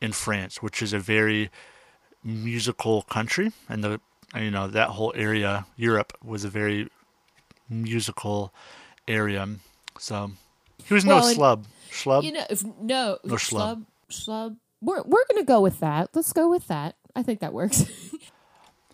in 0.00 0.12
France, 0.12 0.62
which 0.62 0.82
is 0.82 0.92
a 0.92 0.98
very 0.98 1.50
musical 2.24 3.02
country 3.02 3.52
and 3.68 3.82
the 3.82 4.00
you 4.34 4.50
know 4.50 4.68
that 4.68 4.90
whole 4.90 5.12
area 5.16 5.66
Europe 5.76 6.16
was 6.22 6.44
a 6.44 6.48
very 6.48 6.88
musical 7.68 8.52
area 9.06 9.48
so 9.98 10.30
He 10.84 10.94
was 10.94 11.04
Well, 11.04 11.20
no 11.20 11.34
slub. 11.34 11.64
Schlub. 11.90 12.22
You 12.22 12.32
know, 12.32 12.44
if, 12.50 12.62
no, 12.80 13.18
Or 13.24 13.38
schlub, 13.38 13.84
schlub. 14.10 14.56
We're 14.80 15.02
we're 15.02 15.24
gonna 15.30 15.44
go 15.44 15.60
with 15.60 15.80
that. 15.80 16.10
Let's 16.14 16.32
go 16.32 16.48
with 16.48 16.68
that. 16.68 16.94
I 17.16 17.22
think 17.22 17.40
that 17.40 17.52
works. 17.52 17.84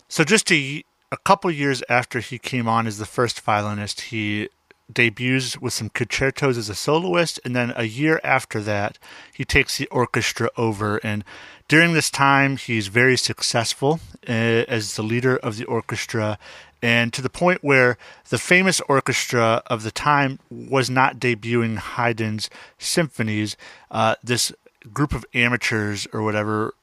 So 0.07 0.23
just 0.23 0.51
a, 0.51 0.83
a 1.11 1.17
couple 1.17 1.49
years 1.51 1.83
after 1.89 2.19
he 2.19 2.37
came 2.37 2.67
on 2.67 2.87
as 2.87 2.99
the 2.99 3.05
first 3.05 3.41
violinist, 3.41 4.01
he 4.01 4.49
debuts 4.91 5.59
with 5.59 5.73
some 5.73 5.89
concertos 5.89 6.57
as 6.57 6.69
a 6.69 6.75
soloist, 6.75 7.39
and 7.43 7.55
then 7.55 7.73
a 7.75 7.85
year 7.85 8.21
after 8.23 8.61
that, 8.61 8.99
he 9.33 9.43
takes 9.43 9.77
the 9.77 9.87
orchestra 9.87 10.49
over. 10.57 10.97
And 10.97 11.23
during 11.67 11.93
this 11.93 12.09
time, 12.09 12.57
he's 12.57 12.87
very 12.87 13.17
successful 13.17 13.99
uh, 14.27 14.31
as 14.31 14.95
the 14.95 15.03
leader 15.03 15.37
of 15.37 15.57
the 15.57 15.65
orchestra, 15.65 16.37
and 16.81 17.11
to 17.13 17.21
the 17.21 17.29
point 17.29 17.63
where 17.63 17.97
the 18.29 18.37
famous 18.37 18.79
orchestra 18.81 19.63
of 19.67 19.83
the 19.83 19.91
time 19.91 20.39
was 20.49 20.89
not 20.89 21.19
debuting 21.19 21.77
Haydn's 21.77 22.49
symphonies. 22.77 23.57
Uh, 23.89 24.15
this 24.23 24.51
group 24.93 25.13
of 25.13 25.25
amateurs 25.33 26.07
or 26.13 26.21
whatever 26.21 26.75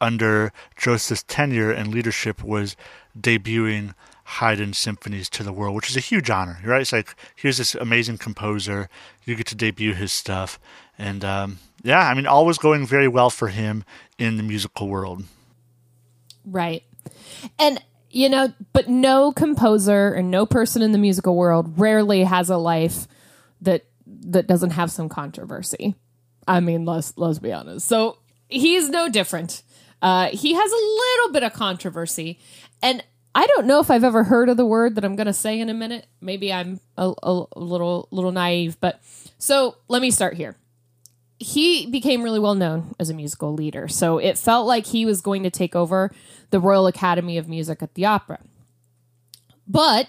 under 0.00 0.52
Joseph's 0.76 1.22
tenure 1.24 1.70
and 1.70 1.92
leadership 1.92 2.42
was 2.42 2.76
debuting 3.18 3.94
Haydn 4.24 4.72
symphonies 4.72 5.28
to 5.30 5.42
the 5.42 5.52
world, 5.52 5.76
which 5.76 5.90
is 5.90 5.96
a 5.96 6.00
huge 6.00 6.30
honor, 6.30 6.58
right? 6.64 6.80
It's 6.80 6.92
like 6.92 7.14
here's 7.36 7.58
this 7.58 7.74
amazing 7.74 8.18
composer, 8.18 8.88
you 9.24 9.34
get 9.34 9.46
to 9.48 9.54
debut 9.54 9.94
his 9.94 10.12
stuff, 10.12 10.58
and 11.02 11.24
um, 11.24 11.58
yeah, 11.82 12.08
I 12.08 12.14
mean, 12.14 12.26
all 12.26 12.46
was 12.46 12.58
going 12.58 12.86
very 12.86 13.08
well 13.08 13.28
for 13.28 13.48
him 13.48 13.84
in 14.18 14.36
the 14.36 14.42
musical 14.42 14.88
world. 14.88 15.24
right. 16.46 16.84
And 17.58 17.82
you 18.10 18.28
know, 18.28 18.52
but 18.72 18.88
no 18.88 19.32
composer 19.32 20.12
and 20.12 20.30
no 20.30 20.46
person 20.46 20.82
in 20.82 20.92
the 20.92 20.98
musical 20.98 21.34
world 21.34 21.78
rarely 21.78 22.24
has 22.24 22.50
a 22.50 22.56
life 22.56 23.08
that 23.62 23.86
that 24.06 24.46
doesn't 24.46 24.70
have 24.70 24.90
some 24.90 25.08
controversy. 25.08 25.96
I 26.46 26.60
mean, 26.60 26.84
let's 26.84 27.14
let's 27.16 27.38
be 27.38 27.52
honest. 27.52 27.88
So 27.88 28.18
he's 28.48 28.88
no 28.88 29.08
different. 29.08 29.62
Uh, 30.00 30.28
he 30.28 30.54
has 30.54 30.70
a 30.70 30.76
little 30.76 31.32
bit 31.32 31.42
of 31.42 31.52
controversy, 31.52 32.38
and 32.82 33.02
I 33.34 33.46
don't 33.46 33.66
know 33.66 33.80
if 33.80 33.90
I've 33.90 34.04
ever 34.04 34.24
heard 34.24 34.48
of 34.48 34.56
the 34.56 34.66
word 34.66 34.94
that 34.96 35.04
I'm 35.04 35.16
going 35.16 35.26
to 35.26 35.32
say 35.32 35.58
in 35.58 35.68
a 35.68 35.74
minute. 35.74 36.06
Maybe 36.20 36.52
I'm 36.52 36.80
a, 36.96 37.12
a, 37.22 37.44
a 37.56 37.60
little 37.60 38.08
little 38.10 38.32
naive, 38.32 38.78
but 38.78 39.00
so 39.38 39.76
let 39.88 40.02
me 40.02 40.10
start 40.10 40.34
here. 40.34 40.56
He 41.42 41.86
became 41.86 42.22
really 42.22 42.38
well 42.38 42.54
known 42.54 42.94
as 42.98 43.10
a 43.10 43.14
musical 43.14 43.52
leader, 43.52 43.88
so 43.88 44.18
it 44.18 44.38
felt 44.38 44.66
like 44.66 44.86
he 44.86 45.04
was 45.04 45.20
going 45.20 45.42
to 45.42 45.50
take 45.50 45.74
over 45.74 46.10
the 46.50 46.60
Royal 46.60 46.86
Academy 46.86 47.38
of 47.38 47.48
Music 47.48 47.82
at 47.82 47.94
the 47.94 48.04
Opera. 48.04 48.40
But 49.66 50.08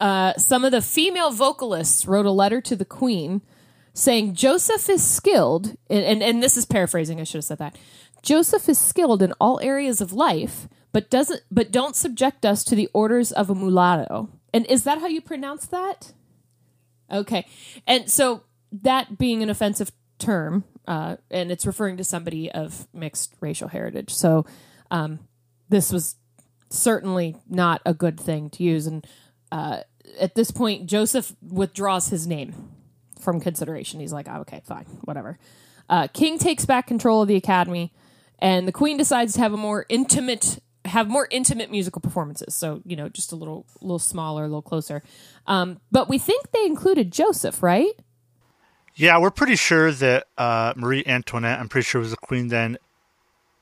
uh, 0.00 0.34
some 0.34 0.64
of 0.64 0.72
the 0.72 0.82
female 0.82 1.30
vocalists 1.30 2.06
wrote 2.06 2.26
a 2.26 2.30
letter 2.30 2.60
to 2.60 2.76
the 2.76 2.84
Queen 2.84 3.42
saying 3.92 4.34
Joseph 4.34 4.88
is 4.88 5.04
skilled, 5.04 5.76
and, 5.88 6.04
and, 6.04 6.22
and 6.22 6.42
this 6.42 6.56
is 6.56 6.64
paraphrasing. 6.64 7.20
I 7.20 7.24
should 7.24 7.38
have 7.38 7.44
said 7.44 7.58
that. 7.58 7.76
Joseph 8.22 8.68
is 8.68 8.78
skilled 8.78 9.22
in 9.22 9.32
all 9.40 9.60
areas 9.60 10.00
of 10.00 10.12
life, 10.12 10.68
but 10.92 11.10
doesn't 11.10 11.42
but 11.50 11.70
don't 11.70 11.96
subject 11.96 12.44
us 12.44 12.64
to 12.64 12.74
the 12.74 12.88
orders 12.92 13.32
of 13.32 13.50
a 13.50 13.54
mulatto. 13.54 14.28
And 14.52 14.66
is 14.66 14.84
that 14.84 15.00
how 15.00 15.06
you 15.06 15.20
pronounce 15.20 15.66
that? 15.66 16.12
Okay, 17.10 17.46
and 17.86 18.10
so 18.10 18.44
that 18.72 19.18
being 19.18 19.42
an 19.42 19.50
offensive 19.50 19.90
term, 20.20 20.64
uh, 20.86 21.16
and 21.30 21.50
it's 21.50 21.66
referring 21.66 21.96
to 21.96 22.04
somebody 22.04 22.50
of 22.50 22.86
mixed 22.92 23.34
racial 23.40 23.68
heritage. 23.68 24.10
So 24.12 24.46
um, 24.90 25.20
this 25.68 25.92
was 25.92 26.16
certainly 26.70 27.36
not 27.48 27.80
a 27.84 27.94
good 27.94 28.18
thing 28.18 28.50
to 28.50 28.62
use. 28.62 28.86
And 28.86 29.06
uh, 29.50 29.80
at 30.18 30.34
this 30.34 30.50
point, 30.50 30.86
Joseph 30.86 31.34
withdraws 31.42 32.08
his 32.08 32.26
name 32.26 32.70
from 33.20 33.40
consideration. 33.40 34.00
He's 34.00 34.12
like, 34.12 34.28
oh, 34.28 34.40
okay, 34.40 34.62
fine, 34.64 34.86
whatever. 35.02 35.38
Uh, 35.88 36.06
King 36.06 36.38
takes 36.38 36.64
back 36.64 36.86
control 36.86 37.22
of 37.22 37.28
the 37.28 37.36
academy, 37.36 37.92
and 38.38 38.66
the 38.66 38.72
Queen 38.72 38.96
decides 38.96 39.34
to 39.34 39.40
have 39.40 39.52
a 39.52 39.56
more 39.56 39.84
intimate, 39.88 40.60
have 40.84 41.08
more 41.08 41.26
intimate 41.30 41.70
musical 41.70 42.00
performances. 42.00 42.54
So 42.54 42.80
you 42.84 42.96
know, 42.96 43.08
just 43.08 43.32
a 43.32 43.36
little, 43.36 43.66
little 43.80 43.98
smaller, 43.98 44.44
a 44.44 44.46
little 44.46 44.62
closer. 44.62 45.02
Um, 45.46 45.80
but 45.90 46.08
we 46.08 46.18
think 46.18 46.52
they 46.52 46.64
included 46.64 47.12
Joseph, 47.12 47.62
right? 47.62 47.92
Yeah, 49.00 49.16
we're 49.16 49.30
pretty 49.30 49.56
sure 49.56 49.92
that 49.92 50.26
uh, 50.36 50.74
Marie 50.76 51.02
Antoinette, 51.06 51.58
I'm 51.58 51.70
pretty 51.70 51.86
sure 51.86 52.02
was 52.02 52.10
the 52.10 52.18
Queen 52.18 52.48
then, 52.48 52.76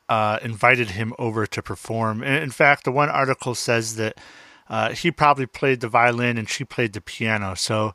uh, 0.08 0.40
invited 0.42 0.90
him 0.90 1.14
over 1.16 1.46
to 1.46 1.62
perform. 1.62 2.24
In 2.24 2.50
fact, 2.50 2.82
the 2.82 2.90
one 2.90 3.08
article 3.08 3.54
says 3.54 3.94
that 3.94 4.18
uh, 4.68 4.90
he 4.94 5.12
probably 5.12 5.46
played 5.46 5.78
the 5.78 5.86
violin 5.86 6.38
and 6.38 6.48
she 6.48 6.64
played 6.64 6.92
the 6.92 7.00
piano. 7.00 7.54
So 7.54 7.94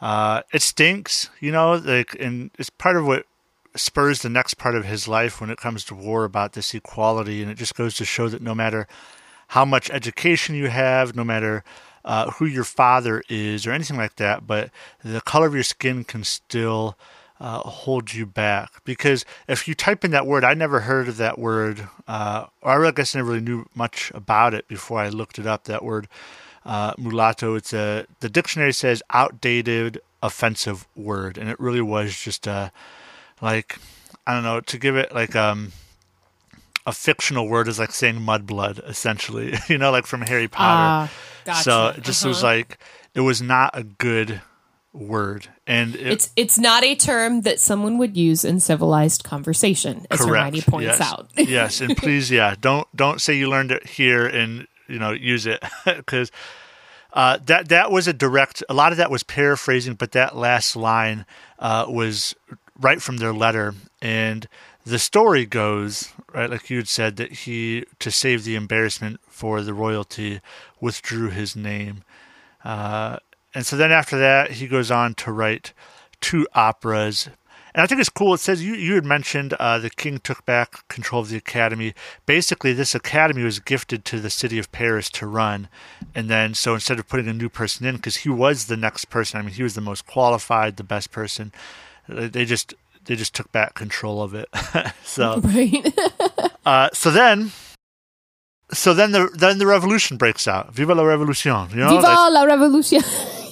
uh, 0.00 0.42
it 0.52 0.62
stinks, 0.62 1.30
you 1.40 1.50
know, 1.50 1.74
like, 1.74 2.14
and 2.20 2.52
it's 2.60 2.70
part 2.70 2.96
of 2.96 3.04
what 3.04 3.26
spurs 3.74 4.22
the 4.22 4.28
next 4.28 4.54
part 4.54 4.76
of 4.76 4.84
his 4.84 5.08
life 5.08 5.40
when 5.40 5.50
it 5.50 5.58
comes 5.58 5.84
to 5.86 5.96
war 5.96 6.22
about 6.22 6.52
this 6.52 6.72
equality. 6.74 7.42
And 7.42 7.50
it 7.50 7.58
just 7.58 7.74
goes 7.74 7.96
to 7.96 8.04
show 8.04 8.28
that 8.28 8.40
no 8.40 8.54
matter 8.54 8.86
how 9.48 9.64
much 9.64 9.90
education 9.90 10.54
you 10.54 10.68
have, 10.68 11.16
no 11.16 11.24
matter 11.24 11.64
uh, 12.04 12.30
who 12.32 12.44
your 12.44 12.64
father 12.64 13.22
is 13.28 13.66
or 13.66 13.72
anything 13.72 13.96
like 13.96 14.16
that, 14.16 14.46
but 14.46 14.70
the 15.02 15.20
color 15.20 15.46
of 15.46 15.54
your 15.54 15.62
skin 15.62 16.04
can 16.04 16.24
still 16.24 16.96
uh, 17.40 17.58
hold 17.60 18.14
you 18.14 18.26
back. 18.26 18.84
Because 18.84 19.24
if 19.48 19.66
you 19.66 19.74
type 19.74 20.04
in 20.04 20.10
that 20.12 20.26
word, 20.26 20.44
I 20.44 20.54
never 20.54 20.80
heard 20.80 21.08
of 21.08 21.16
that 21.16 21.38
word, 21.38 21.88
uh, 22.06 22.46
or 22.62 22.86
I 22.86 22.90
guess 22.90 23.14
I 23.14 23.18
never 23.18 23.32
really 23.32 23.42
knew 23.42 23.66
much 23.74 24.12
about 24.14 24.54
it 24.54 24.68
before 24.68 25.00
I 25.00 25.08
looked 25.08 25.38
it 25.38 25.46
up. 25.46 25.64
That 25.64 25.84
word, 25.84 26.08
uh, 26.64 26.94
mulatto, 26.98 27.54
it's 27.54 27.72
a 27.72 28.06
the 28.20 28.28
dictionary 28.28 28.72
says 28.72 29.02
outdated, 29.10 30.00
offensive 30.22 30.86
word, 30.94 31.38
and 31.38 31.48
it 31.50 31.58
really 31.58 31.80
was 31.80 32.16
just 32.16 32.46
a 32.46 32.70
like 33.42 33.78
I 34.26 34.34
don't 34.34 34.44
know 34.44 34.60
to 34.60 34.78
give 34.78 34.96
it 34.96 35.14
like 35.14 35.34
um 35.34 35.72
a 36.86 36.92
fictional 36.92 37.48
word 37.48 37.68
is 37.68 37.78
like 37.78 37.92
saying 37.92 38.16
mudblood 38.16 38.86
essentially 38.88 39.54
you 39.68 39.78
know 39.78 39.90
like 39.90 40.06
from 40.06 40.20
harry 40.22 40.48
potter 40.48 41.08
Ah, 41.08 41.12
gotcha. 41.44 41.62
so 41.62 41.86
it 41.96 42.02
just 42.02 42.24
was 42.24 42.42
Uh-huh. 42.44 42.54
like 42.56 42.78
it 43.14 43.20
was 43.20 43.40
not 43.42 43.70
a 43.76 43.84
good 43.84 44.40
word 44.92 45.48
and 45.66 45.96
it, 45.96 46.06
It's 46.06 46.30
it's 46.36 46.58
not 46.58 46.84
a 46.84 46.94
term 46.94 47.40
that 47.42 47.58
someone 47.58 47.98
would 47.98 48.16
use 48.16 48.44
in 48.44 48.60
civilized 48.60 49.24
conversation, 49.24 50.06
as 50.10 50.20
correct 50.20 50.44
Hermione 50.46 50.60
points 50.62 50.98
yes. 50.98 51.00
out. 51.00 51.30
yes 51.36 51.80
and 51.80 51.96
please 51.96 52.30
yeah 52.30 52.54
don't 52.60 52.86
don't 52.94 53.20
say 53.20 53.34
you 53.34 53.48
learned 53.48 53.72
it 53.72 53.84
here 53.86 54.24
and 54.26 54.66
you 54.86 54.98
know 55.00 55.10
use 55.10 55.46
it 55.46 55.62
because 55.84 56.30
uh, 57.12 57.38
that 57.46 57.68
that 57.68 57.90
was 57.90 58.06
a 58.06 58.12
direct 58.12 58.62
a 58.68 58.74
lot 58.74 58.92
of 58.92 58.98
that 58.98 59.10
was 59.10 59.22
paraphrasing 59.24 59.94
but 59.94 60.12
that 60.12 60.36
last 60.36 60.76
line 60.76 61.24
uh, 61.58 61.86
was 61.88 62.34
right 62.80 63.00
from 63.02 63.16
their 63.16 63.32
letter 63.32 63.74
and 64.02 64.46
the 64.84 64.98
story 64.98 65.44
goes 65.46 66.12
right 66.34 66.50
like 66.50 66.68
you 66.68 66.76
had 66.76 66.88
said 66.88 67.16
that 67.16 67.32
he 67.32 67.84
to 67.98 68.10
save 68.10 68.44
the 68.44 68.56
embarrassment 68.56 69.20
for 69.28 69.62
the 69.62 69.74
royalty 69.74 70.40
withdrew 70.80 71.30
his 71.30 71.54
name 71.54 72.02
uh, 72.64 73.16
and 73.54 73.64
so 73.64 73.76
then 73.76 73.92
after 73.92 74.18
that 74.18 74.52
he 74.52 74.66
goes 74.66 74.90
on 74.90 75.14
to 75.14 75.32
write 75.32 75.72
two 76.20 76.46
operas 76.54 77.28
and 77.74 77.82
I 77.82 77.88
think 77.88 78.00
it's 78.00 78.08
cool. 78.08 78.34
It 78.34 78.38
says 78.38 78.62
you, 78.62 78.74
you 78.74 78.94
had 78.94 79.04
mentioned 79.04 79.52
uh, 79.54 79.78
the 79.78 79.90
king 79.90 80.18
took 80.18 80.46
back 80.46 80.86
control 80.86 81.22
of 81.22 81.28
the 81.28 81.36
academy. 81.36 81.92
Basically, 82.24 82.72
this 82.72 82.94
academy 82.94 83.42
was 83.42 83.58
gifted 83.58 84.04
to 84.04 84.20
the 84.20 84.30
city 84.30 84.60
of 84.60 84.70
Paris 84.70 85.10
to 85.10 85.26
run. 85.26 85.68
And 86.14 86.30
then, 86.30 86.54
so 86.54 86.74
instead 86.74 87.00
of 87.00 87.08
putting 87.08 87.26
a 87.26 87.32
new 87.32 87.48
person 87.48 87.84
in, 87.84 87.96
because 87.96 88.18
he 88.18 88.28
was 88.28 88.66
the 88.66 88.76
next 88.76 89.06
person, 89.06 89.40
I 89.40 89.42
mean, 89.42 89.54
he 89.54 89.64
was 89.64 89.74
the 89.74 89.80
most 89.80 90.06
qualified, 90.06 90.76
the 90.76 90.84
best 90.84 91.10
person, 91.10 91.52
they 92.08 92.44
just 92.44 92.74
they 93.06 93.16
just 93.16 93.34
took 93.34 93.50
back 93.52 93.74
control 93.74 94.22
of 94.22 94.34
it. 94.34 94.48
so 95.04 95.40
right? 95.44 95.98
uh, 96.66 96.88
so 96.92 97.10
then. 97.10 97.52
So 98.72 98.94
then 98.94 99.12
the 99.12 99.28
then 99.34 99.58
the 99.58 99.66
revolution 99.66 100.16
breaks 100.16 100.48
out. 100.48 100.72
Viva 100.74 100.94
la 100.94 101.02
revolution! 101.04 101.52
You 101.70 101.76
know, 101.76 101.88
Viva 101.90 102.00
like- 102.02 102.32
la 102.32 102.42
revolution! 102.44 103.02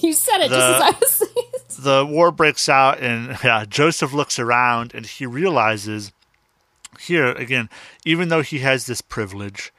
you 0.01 0.11
said 0.13 0.41
it 0.41 0.49
The- 0.49 0.57
just 0.57 0.75
as 0.75 0.81
I 0.81 0.91
was 0.99 1.11
saying. 1.11 1.47
it. 1.53 1.69
the 1.79 2.05
war 2.05 2.31
breaks 2.31 2.67
out 2.67 2.99
and 2.99 3.37
yeah, 3.43 3.63
Joseph 3.65 4.11
looks 4.11 4.39
around 4.39 4.93
and 4.95 5.05
he 5.05 5.25
realizes 5.25 6.11
here 6.99 7.27
again, 7.27 7.69
even 8.05 8.29
though 8.29 8.41
he 8.41 8.59
has 8.59 8.85
this 8.87 9.01
privilege, 9.01 9.71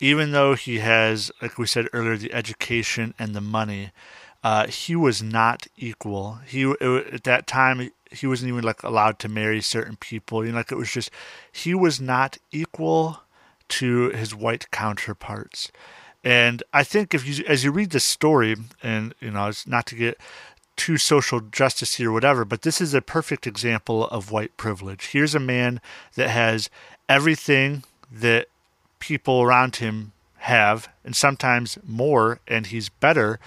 even 0.00 0.32
though 0.32 0.54
he 0.54 0.78
has, 0.78 1.30
like 1.42 1.58
we 1.58 1.66
said 1.66 1.86
earlier, 1.92 2.16
the 2.16 2.32
education 2.32 3.14
and 3.18 3.34
the 3.34 3.40
money, 3.40 3.92
uh, 4.42 4.66
he 4.66 4.96
was 4.96 5.22
not 5.22 5.66
equal. 5.76 6.38
He 6.46 6.64
at 6.80 7.24
that 7.24 7.46
time 7.46 7.90
he 8.10 8.26
wasn't 8.26 8.48
even 8.48 8.64
like 8.64 8.82
allowed 8.82 9.18
to 9.20 9.28
marry 9.28 9.60
certain 9.60 9.96
people. 9.96 10.44
You 10.44 10.52
know, 10.52 10.58
like 10.58 10.72
it 10.72 10.76
was 10.76 10.90
just 10.90 11.10
he 11.50 11.74
was 11.74 12.00
not 12.00 12.38
equal 12.52 13.20
to 13.68 14.10
his 14.10 14.34
white 14.34 14.70
counterparts. 14.70 15.70
And 16.22 16.62
I 16.72 16.84
think 16.84 17.14
if 17.14 17.26
you, 17.26 17.44
as 17.46 17.64
you 17.64 17.70
read 17.70 17.90
this 17.90 18.04
story, 18.04 18.56
and 18.82 19.14
you 19.20 19.30
know, 19.30 19.48
it's 19.48 19.66
not 19.66 19.86
to 19.86 19.94
get 19.94 20.18
too 20.76 20.98
social 20.98 21.40
justice 21.40 21.94
here 21.94 22.10
or 22.10 22.12
whatever, 22.12 22.44
but 22.44 22.62
this 22.62 22.80
is 22.80 22.94
a 22.94 23.02
perfect 23.02 23.46
example 23.46 24.06
of 24.08 24.30
white 24.30 24.56
privilege. 24.56 25.08
Here's 25.08 25.34
a 25.34 25.40
man 25.40 25.80
that 26.14 26.30
has 26.30 26.68
everything 27.08 27.84
that 28.10 28.48
people 28.98 29.42
around 29.42 29.76
him 29.76 30.12
have, 30.38 30.88
and 31.04 31.14
sometimes 31.14 31.78
more, 31.86 32.40
and 32.48 32.66
he's 32.66 32.88
better 32.88 33.38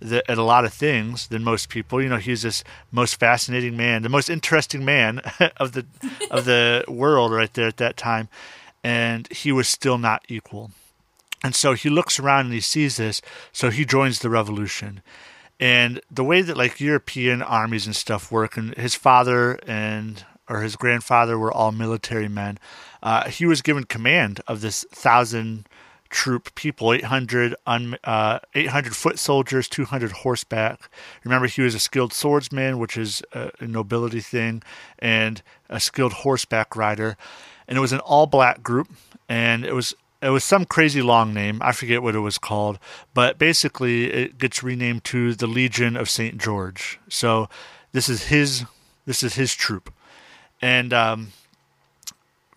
the, 0.00 0.28
at 0.30 0.38
a 0.38 0.42
lot 0.42 0.64
of 0.64 0.72
things 0.72 1.28
than 1.28 1.44
most 1.44 1.68
people. 1.68 2.02
You 2.02 2.08
know, 2.08 2.16
he's 2.16 2.42
this 2.42 2.64
most 2.90 3.18
fascinating 3.18 3.76
man, 3.76 4.02
the 4.02 4.08
most 4.08 4.28
interesting 4.28 4.84
man 4.84 5.20
of 5.58 5.72
the 5.72 5.86
of 6.30 6.44
the 6.44 6.84
world 6.88 7.32
right 7.32 7.52
there 7.54 7.68
at 7.68 7.76
that 7.78 7.96
time, 7.96 8.28
and 8.82 9.30
he 9.30 9.52
was 9.52 9.68
still 9.68 9.98
not 9.98 10.24
equal. 10.28 10.70
And 11.42 11.54
so 11.54 11.72
he 11.72 11.88
looks 11.88 12.18
around 12.18 12.46
and 12.46 12.54
he 12.54 12.60
sees 12.60 12.96
this, 12.96 13.22
so 13.52 13.70
he 13.70 13.84
joins 13.84 14.18
the 14.18 14.28
revolution. 14.28 15.00
And 15.58 16.00
the 16.10 16.24
way 16.24 16.42
that 16.42 16.56
like 16.56 16.80
European 16.80 17.42
armies 17.42 17.86
and 17.86 17.96
stuff 17.96 18.32
work, 18.32 18.56
and 18.56 18.74
his 18.76 18.94
father 18.94 19.58
and 19.66 20.24
or 20.50 20.62
his 20.62 20.74
grandfather 20.76 21.38
were 21.38 21.52
all 21.52 21.70
military 21.70 22.28
men. 22.28 22.58
Uh, 23.02 23.28
he 23.28 23.46
was 23.46 23.62
given 23.62 23.84
command 23.84 24.40
of 24.48 24.60
this 24.60 24.84
thousand 24.92 25.66
troop 26.10 26.54
people 26.56 26.92
800 26.92 27.54
un, 27.66 27.96
uh, 28.04 28.40
800 28.54 28.94
foot 28.94 29.18
soldiers 29.18 29.68
200 29.68 30.10
horseback. 30.12 30.90
Remember 31.24 31.46
he 31.46 31.62
was 31.62 31.74
a 31.74 31.80
skilled 31.80 32.12
swordsman 32.12 32.78
which 32.78 32.96
is 32.96 33.22
a, 33.32 33.50
a 33.60 33.66
nobility 33.66 34.20
thing 34.20 34.62
and 34.98 35.42
a 35.68 35.80
skilled 35.80 36.12
horseback 36.12 36.76
rider. 36.76 37.16
And 37.66 37.78
it 37.78 37.80
was 37.80 37.92
an 37.92 38.00
all 38.00 38.26
black 38.26 38.62
group 38.62 38.88
and 39.28 39.64
it 39.64 39.74
was 39.74 39.94
it 40.22 40.28
was 40.30 40.44
some 40.44 40.66
crazy 40.66 41.00
long 41.00 41.32
name. 41.32 41.60
I 41.62 41.72
forget 41.72 42.02
what 42.02 42.14
it 42.14 42.20
was 42.20 42.36
called. 42.36 42.78
But 43.14 43.38
basically 43.38 44.12
it 44.12 44.36
gets 44.38 44.62
renamed 44.62 45.04
to 45.04 45.34
the 45.34 45.46
legion 45.46 45.96
of 45.96 46.10
st 46.10 46.38
george. 46.38 46.98
So 47.08 47.48
this 47.92 48.08
is 48.08 48.24
his 48.24 48.64
this 49.06 49.22
is 49.22 49.34
his 49.34 49.54
troop. 49.54 49.92
And 50.60 50.92
um, 50.92 51.32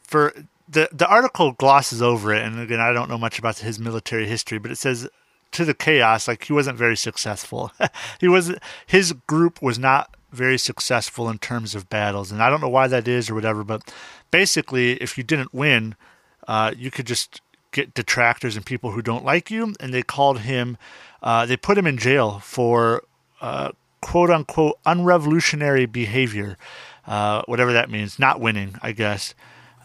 for 0.02 0.34
the 0.74 0.90
the 0.92 1.08
article 1.08 1.54
glosses 1.54 2.02
over 2.02 2.34
it, 2.34 2.44
and 2.44 2.60
again, 2.60 2.80
I 2.80 2.94
don't 2.94 3.10
know 3.10 3.18
much 3.18 3.40
about 3.40 3.60
his 3.60 3.80
military 3.80 4.28
history, 4.28 4.58
but 4.58 4.72
it 4.72 4.78
says 4.78 5.08
to 5.52 5.66
the 5.66 5.74
chaos, 5.74 6.28
like 6.28 6.46
he 6.46 6.54
wasn't 6.54 6.78
very 6.78 6.98
successful. 6.98 7.72
he 8.20 8.28
was 8.28 8.54
his 8.86 9.14
group 9.28 9.62
was 9.62 9.80
not 9.80 10.16
very 10.32 10.58
successful 10.58 11.30
in 11.30 11.38
terms 11.38 11.76
of 11.76 11.90
battles, 11.90 12.32
and 12.32 12.42
I 12.42 12.50
don't 12.50 12.62
know 12.62 12.70
why 12.70 12.88
that 12.88 13.08
is 13.08 13.30
or 13.30 13.36
whatever. 13.36 13.64
But 13.64 13.94
basically, 14.32 14.94
if 14.94 15.18
you 15.18 15.24
didn't 15.24 15.54
win, 15.54 15.96
uh, 16.48 16.74
you 16.76 16.92
could 16.92 17.08
just 17.08 17.42
get 17.72 17.94
detractors 17.94 18.56
and 18.56 18.66
people 18.66 18.92
who 18.92 19.02
don't 19.02 19.24
like 19.26 19.50
you, 19.50 19.74
and 19.80 19.94
they 19.94 20.04
called 20.04 20.40
him. 20.40 20.78
Uh, 21.22 21.46
they 21.46 21.56
put 21.56 21.78
him 21.78 21.88
in 21.88 21.98
jail 21.98 22.40
for 22.40 23.04
uh, 23.42 23.72
quote 24.02 24.30
unquote 24.30 24.78
unrevolutionary 24.86 25.90
behavior, 25.90 26.58
uh, 27.08 27.44
whatever 27.46 27.72
that 27.74 27.90
means, 27.90 28.20
not 28.20 28.42
winning, 28.42 28.76
I 28.82 28.92
guess. 28.92 29.34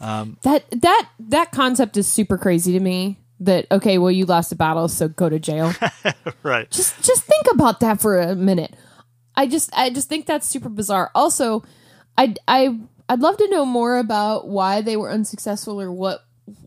Um, 0.00 0.38
that 0.42 0.64
that 0.70 1.08
that 1.18 1.52
concept 1.52 1.96
is 1.96 2.06
super 2.06 2.38
crazy 2.38 2.72
to 2.72 2.80
me. 2.80 3.18
That 3.40 3.66
okay, 3.70 3.98
well, 3.98 4.10
you 4.10 4.26
lost 4.26 4.52
a 4.52 4.56
battle, 4.56 4.88
so 4.88 5.08
go 5.08 5.28
to 5.28 5.38
jail. 5.38 5.72
right. 6.42 6.70
Just 6.70 7.02
just 7.02 7.24
think 7.24 7.46
about 7.52 7.80
that 7.80 8.00
for 8.00 8.18
a 8.18 8.34
minute. 8.34 8.74
I 9.36 9.46
just 9.46 9.70
I 9.72 9.90
just 9.90 10.08
think 10.08 10.26
that's 10.26 10.46
super 10.46 10.68
bizarre. 10.68 11.10
Also, 11.14 11.62
I 12.16 12.34
I 12.46 12.78
I'd 13.08 13.20
love 13.20 13.36
to 13.38 13.48
know 13.48 13.64
more 13.64 13.98
about 13.98 14.48
why 14.48 14.80
they 14.80 14.96
were 14.96 15.10
unsuccessful 15.10 15.80
or 15.80 15.92
what 15.92 16.24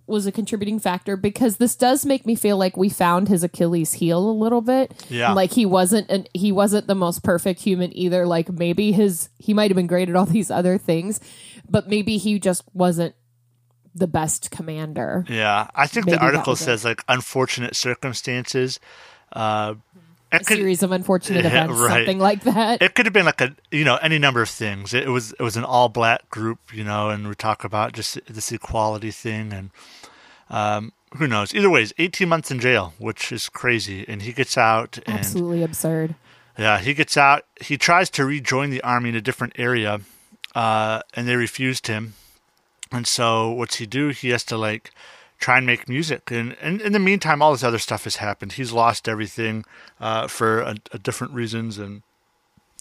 was 0.08 0.26
a 0.26 0.32
contributing 0.32 0.80
factor 0.80 1.15
because 1.15 1.58
this 1.58 1.76
does 1.76 2.06
make 2.06 2.26
me 2.26 2.36
feel 2.36 2.58
like 2.58 2.76
we 2.76 2.89
found 2.89 3.28
his 3.28 3.44
Achilles 3.44 3.94
heel 3.94 4.30
a 4.30 4.32
little 4.32 4.62
bit. 4.62 5.06
Yeah. 5.10 5.34
Like 5.34 5.54
he 5.54 5.65
wasn't 5.65 6.10
an, 6.10 6.28
he 6.34 6.52
wasn't 6.52 6.88
the 6.88 6.96
most 6.96 7.24
perfect 7.24 7.62
human 7.62 7.96
either. 7.98 8.26
Like 8.26 8.50
maybe 8.50 8.91
his 8.91 9.30
he 9.38 9.54
might 9.54 9.72
have 9.72 9.76
been 9.76 9.88
great 9.88 10.10
at 10.10 10.15
all 10.15 10.26
these 10.26 10.52
other 10.52 10.78
things, 10.78 11.20
but 11.70 11.88
maybe 11.88 12.17
he 12.17 12.39
just 12.39 12.63
wasn't 12.74 13.15
the 13.94 14.08
best 14.08 14.52
commander. 14.52 15.26
Yeah, 15.28 15.70
I 15.76 15.88
think 15.88 16.06
Maybe 16.06 16.18
the 16.18 16.24
article 16.24 16.56
says 16.56 16.86
it. 16.86 16.90
like 16.90 17.04
unfortunate 17.08 17.76
circumstances. 17.76 18.80
Uh, 19.32 19.76
a 20.32 20.40
could, 20.40 20.58
series 20.58 20.82
of 20.82 20.92
unfortunate 20.92 21.46
events, 21.46 21.78
right. 21.80 21.90
something 21.90 22.20
like 22.20 22.44
that. 22.44 22.82
It 22.82 22.96
could 22.96 23.06
have 23.06 23.14
been 23.14 23.26
like 23.26 23.42
a 23.42 23.56
you 23.72 23.84
know 23.84 23.98
any 23.98 24.18
number 24.18 24.42
of 24.42 24.50
things. 24.50 24.94
It 24.94 25.10
was 25.10 25.34
it 25.34 25.42
was 25.42 25.58
an 25.58 25.66
all 25.66 25.90
black 25.90 26.30
group, 26.30 26.60
you 26.74 26.84
know, 26.84 27.10
and 27.10 27.28
we 27.28 27.36
talk 27.36 27.64
about 27.64 27.94
just 27.94 28.20
this 28.28 28.52
equality 28.52 29.12
thing, 29.12 29.52
and 29.52 29.70
um, 30.50 30.94
who 31.18 31.28
knows. 31.28 31.54
Either 31.54 31.70
way, 31.70 31.86
eighteen 31.98 32.30
months 32.30 32.50
in 32.50 32.60
jail, 32.60 32.94
which 32.98 33.32
is 33.32 33.50
crazy, 33.50 34.06
and 34.08 34.22
he 34.22 34.32
gets 34.32 34.58
out. 34.58 35.00
And, 35.06 35.20
Absolutely 35.20 35.64
absurd. 35.64 36.16
Yeah, 36.58 36.80
he 36.80 36.94
gets 36.94 37.18
out. 37.18 37.46
He 37.60 37.78
tries 37.78 38.10
to 38.12 38.26
rejoin 38.26 38.70
the 38.70 38.82
army 38.84 39.10
in 39.10 39.16
a 39.16 39.22
different 39.22 39.54
area, 39.58 40.00
uh, 40.56 41.02
and 41.14 41.28
they 41.28 41.36
refused 41.36 41.88
him 41.88 42.14
and 42.92 43.08
so 43.08 43.52
what's 43.52 43.76
he 43.76 43.86
do? 43.86 44.10
He 44.10 44.30
has 44.30 44.44
to 44.46 44.58
like 44.58 44.92
try 45.40 45.58
and 45.58 45.66
make 45.66 45.90
music. 45.90 46.30
And, 46.32 46.56
and 46.62 46.80
in 46.82 46.94
the 46.94 47.00
meantime, 47.00 47.42
all 47.42 47.52
this 47.52 47.64
other 47.64 47.80
stuff 47.80 48.04
has 48.04 48.18
happened. 48.18 48.54
He's 48.54 48.72
lost 48.72 49.10
everything 49.10 49.66
uh, 50.00 50.28
for 50.28 50.62
a, 50.62 50.76
a 50.92 51.00
different 51.00 51.34
reasons. 51.34 51.78
And 51.78 52.04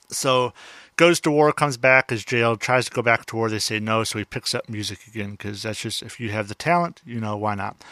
so 0.08 0.52
goes 0.96 1.20
to 1.20 1.30
war, 1.30 1.52
comes 1.52 1.78
back, 1.78 2.12
is 2.12 2.24
jailed, 2.24 2.60
tries 2.60 2.84
to 2.84 2.92
go 2.92 3.02
back 3.02 3.24
to 3.26 3.36
war. 3.36 3.48
They 3.48 3.58
say 3.58 3.80
no. 3.80 4.04
So 4.04 4.18
he 4.18 4.24
picks 4.24 4.54
up 4.54 4.68
music 4.68 5.06
again 5.06 5.32
because 5.32 5.62
that's 5.62 5.80
just, 5.80 6.02
if 6.02 6.20
you 6.20 6.30
have 6.30 6.48
the 6.48 6.54
talent, 6.54 7.00
you 7.06 7.18
know, 7.18 7.36
why 7.36 7.54
not? 7.54 7.82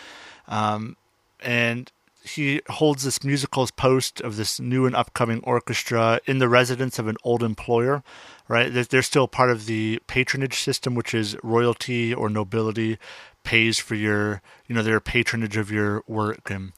Um, 0.47 0.97
and 1.41 1.91
he 2.35 2.61
holds 2.69 3.05
this 3.05 3.25
musicals 3.25 3.71
post 3.71 4.21
of 4.21 4.37
this 4.37 4.61
new 4.61 4.87
and 4.87 4.95
upcoming 4.95 5.41
orchestra 5.45 6.21
in 6.27 6.38
the 6.38 6.49
residence 6.49 6.99
of 6.99 7.09
an 7.09 7.17
old 7.25 7.43
employer 7.43 8.03
right? 8.49 8.73
They're 8.73 9.03
still 9.03 9.29
part 9.29 9.51
of 9.51 9.67
the 9.67 10.01
patronage 10.07 10.59
system, 10.61 10.95
which 10.95 11.14
is 11.14 11.37
royalty 11.43 12.12
or 12.12 12.31
nobility 12.31 12.99
pays 13.45 13.79
for 13.79 13.95
your, 13.95 14.43
you 14.67 14.75
know, 14.75 14.83
their 14.83 15.01
patronage 15.01 15.57
of 15.57 15.71
your 15.71 16.03
work. 16.07 16.51
And 16.51 16.73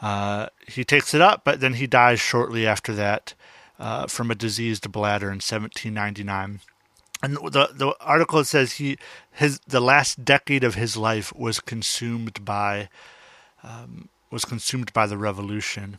uh, 0.00 0.46
he 0.66 0.84
takes 0.84 1.12
it 1.12 1.20
up, 1.20 1.42
but 1.44 1.60
then 1.60 1.74
he 1.74 1.86
dies 1.86 2.20
shortly 2.20 2.66
after 2.66 2.94
that 2.94 3.34
uh, 3.78 4.06
from 4.06 4.30
a 4.30 4.36
diseased 4.36 4.90
bladder 4.90 5.26
in 5.26 5.40
1799. 5.40 6.60
And 7.22 7.36
the 7.36 7.68
the 7.74 7.94
article 8.00 8.42
says 8.44 8.74
he 8.74 8.96
his 9.30 9.60
the 9.66 9.80
last 9.80 10.24
decade 10.24 10.64
of 10.64 10.74
his 10.74 10.96
life 10.96 11.34
was 11.36 11.60
consumed 11.60 12.46
by 12.46 12.88
um, 13.62 14.08
was 14.30 14.44
consumed 14.44 14.92
by 14.92 15.06
the 15.06 15.16
revolution. 15.18 15.98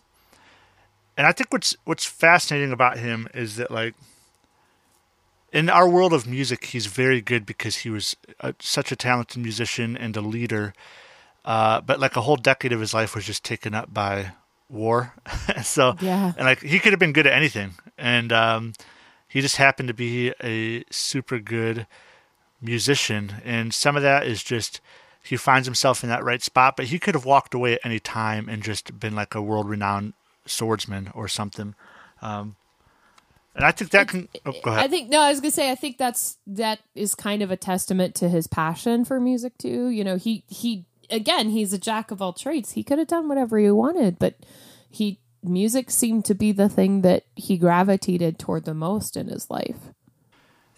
And 1.17 1.27
I 1.27 1.31
think 1.31 1.51
what's 1.51 1.75
what's 1.85 2.05
fascinating 2.05 2.71
about 2.71 2.97
him 2.97 3.27
is 3.33 3.57
that 3.57 3.71
like 3.71 3.93
in 5.51 5.69
our 5.69 5.87
world 5.87 6.13
of 6.13 6.25
music, 6.25 6.65
he's 6.65 6.85
very 6.85 7.21
good 7.21 7.45
because 7.45 7.77
he 7.77 7.89
was 7.89 8.15
a, 8.39 8.55
such 8.59 8.91
a 8.91 8.95
talented 8.95 9.41
musician 9.41 9.97
and 9.97 10.15
a 10.15 10.21
leader. 10.21 10.73
Uh, 11.43 11.81
but 11.81 11.99
like 11.99 12.15
a 12.15 12.21
whole 12.21 12.37
decade 12.37 12.71
of 12.71 12.79
his 12.79 12.93
life 12.93 13.15
was 13.15 13.25
just 13.25 13.43
taken 13.43 13.73
up 13.73 13.93
by 13.93 14.31
war. 14.69 15.13
so 15.63 15.95
yeah, 15.99 16.33
and 16.37 16.45
like 16.45 16.61
he 16.61 16.79
could 16.79 16.93
have 16.93 16.99
been 16.99 17.13
good 17.13 17.27
at 17.27 17.33
anything, 17.33 17.73
and 17.97 18.31
um, 18.31 18.73
he 19.27 19.41
just 19.41 19.57
happened 19.57 19.87
to 19.87 19.93
be 19.93 20.33
a 20.43 20.83
super 20.91 21.39
good 21.39 21.87
musician. 22.61 23.33
And 23.43 23.73
some 23.73 23.95
of 23.97 24.03
that 24.03 24.25
is 24.25 24.43
just 24.43 24.81
he 25.23 25.37
finds 25.37 25.67
himself 25.67 26.03
in 26.03 26.09
that 26.09 26.23
right 26.23 26.41
spot. 26.41 26.75
But 26.75 26.85
he 26.85 26.99
could 26.99 27.15
have 27.15 27.25
walked 27.25 27.53
away 27.53 27.73
at 27.73 27.81
any 27.83 27.99
time 27.99 28.49
and 28.49 28.63
just 28.63 28.99
been 28.99 29.15
like 29.15 29.35
a 29.35 29.41
world 29.41 29.69
renowned 29.69 30.13
swordsman 30.45 31.11
or 31.13 31.27
something. 31.27 31.75
Um, 32.21 32.55
and 33.55 33.65
I 33.65 33.71
think 33.71 33.91
that 33.91 34.07
can. 34.07 34.29
Oh, 34.45 34.53
go 34.63 34.71
ahead. 34.71 34.85
I 34.85 34.87
think 34.87 35.09
no. 35.09 35.21
I 35.21 35.29
was 35.29 35.41
gonna 35.41 35.51
say 35.51 35.71
I 35.71 35.75
think 35.75 35.97
that's 35.97 36.37
that 36.47 36.79
is 36.95 37.15
kind 37.15 37.41
of 37.41 37.51
a 37.51 37.57
testament 37.57 38.15
to 38.15 38.29
his 38.29 38.47
passion 38.47 39.03
for 39.03 39.19
music 39.19 39.57
too. 39.57 39.89
You 39.89 40.03
know, 40.03 40.15
he 40.15 40.43
he 40.47 40.85
again 41.09 41.49
he's 41.49 41.73
a 41.73 41.77
jack 41.77 42.11
of 42.11 42.21
all 42.21 42.33
trades. 42.33 42.71
He 42.71 42.83
could 42.83 42.97
have 42.97 43.07
done 43.07 43.27
whatever 43.27 43.57
he 43.57 43.69
wanted, 43.69 44.19
but 44.19 44.35
he 44.89 45.19
music 45.43 45.91
seemed 45.91 46.23
to 46.25 46.35
be 46.35 46.51
the 46.51 46.69
thing 46.69 47.01
that 47.01 47.23
he 47.35 47.57
gravitated 47.57 48.39
toward 48.39 48.63
the 48.63 48.73
most 48.73 49.17
in 49.17 49.27
his 49.27 49.49
life. 49.49 49.91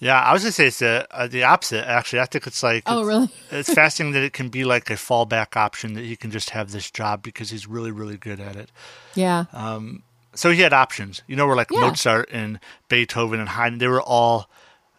Yeah, 0.04 0.20
I 0.20 0.34
was 0.34 0.42
gonna 0.42 0.52
say 0.52 0.68
it's 0.68 0.80
the 0.80 1.08
uh, 1.12 1.28
the 1.28 1.44
opposite. 1.44 1.88
Actually, 1.88 2.20
I 2.20 2.26
think 2.26 2.46
it's 2.46 2.62
like 2.62 2.84
oh 2.88 3.00
it's, 3.00 3.08
really? 3.08 3.30
it's 3.52 3.74
fascinating 3.74 4.14
that 4.14 4.24
it 4.24 4.34
can 4.34 4.50
be 4.50 4.66
like 4.66 4.90
a 4.90 4.96
fallback 4.96 5.56
option 5.56 5.94
that 5.94 6.04
he 6.04 6.18
can 6.18 6.30
just 6.30 6.50
have 6.50 6.72
this 6.72 6.92
job 6.92 7.24
because 7.24 7.52
he's 7.52 7.68
really 7.68 7.92
really 7.92 8.18
good 8.18 8.42
at 8.42 8.58
it. 8.58 8.70
Yeah. 9.16 9.46
Um, 9.54 10.04
so 10.36 10.52
he 10.52 10.62
had 10.62 10.74
options. 10.74 11.22
You 11.26 11.38
know, 11.38 11.48
where 11.48 11.56
like 11.56 11.72
yeah. 11.72 11.80
Mozart 11.80 12.30
and 12.34 12.60
Beethoven 12.90 13.40
and 13.40 13.48
Haydn, 13.48 13.78
they 13.78 13.88
were 13.88 14.02
all 14.02 14.50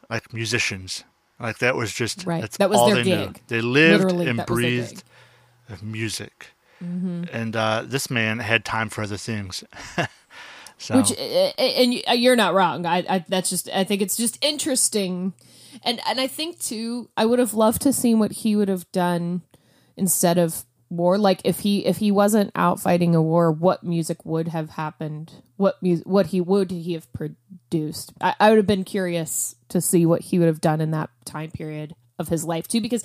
like 0.09 0.33
musicians. 0.33 1.05
Like 1.39 1.59
that 1.59 1.77
was 1.77 1.93
just 1.93 2.25
right. 2.25 2.51
that 2.53 2.71
was 2.71 2.95
their 2.95 3.05
gig. 3.05 3.33
Knew. 3.33 3.35
They 3.49 3.61
lived 3.61 4.05
Literally, 4.05 4.29
and 4.29 4.47
breathed 4.47 5.05
music, 5.83 6.49
mm-hmm. 6.83 7.25
and 7.31 7.55
uh, 7.55 7.83
this 7.85 8.09
man 8.09 8.39
had 8.39 8.65
time 8.65 8.89
for 8.89 9.03
other 9.03 9.19
things. 9.19 9.65
so. 10.85 10.97
Which 10.97 11.13
eh, 11.13 11.15
eh, 11.19 11.53
eh, 11.59 11.83
and 11.83 12.03
uh, 12.09 12.13
you're 12.13 12.37
not 12.37 12.55
wrong. 12.55 12.87
I, 12.87 13.05
I 13.09 13.25
that's 13.29 13.51
just 13.51 13.69
I 13.71 13.85
think 13.85 14.03
it's 14.03 14.17
just 14.17 14.43
interesting, 14.45 15.33
and 15.83 16.01
and 16.07 16.21
I 16.21 16.27
think 16.27 16.61
too 16.61 17.09
I 17.17 17.27
would 17.27 17.39
have 17.39 17.55
loved 17.55 17.83
to 17.83 17.93
see 17.93 18.15
what 18.15 18.33
he 18.33 18.55
would 18.55 18.69
have 18.69 18.91
done 18.93 19.43
instead 19.97 20.39
of 20.39 20.65
war. 20.91 21.17
Like 21.17 21.41
if 21.45 21.61
he 21.61 21.87
if 21.87 21.99
he 21.99 22.11
wasn't 22.11 22.53
out 22.55 22.81
fighting 22.81 23.15
a 23.15 23.23
war 23.23 23.51
what 23.51 23.83
music 23.83 24.25
would 24.25 24.49
have 24.49 24.71
happened? 24.71 25.33
What 25.57 25.83
music 25.83 26.07
what 26.07 26.27
he 26.27 26.41
would 26.41 26.71
he 26.71 26.93
have 26.93 27.11
produced? 27.13 28.13
I, 28.21 28.35
I 28.39 28.51
would 28.51 28.59
have 28.59 28.67
been 28.67 28.85
curious 28.85 29.57
to 29.71 29.81
see 29.81 30.05
what 30.05 30.21
he 30.21 30.39
would 30.39 30.49
have 30.49 30.61
done 30.61 30.81
in 30.81 30.91
that 30.91 31.11
time 31.25 31.51
period 31.51 31.95
of 32.19 32.29
his 32.29 32.45
life 32.45 32.69
too 32.69 32.81
because 32.81 33.05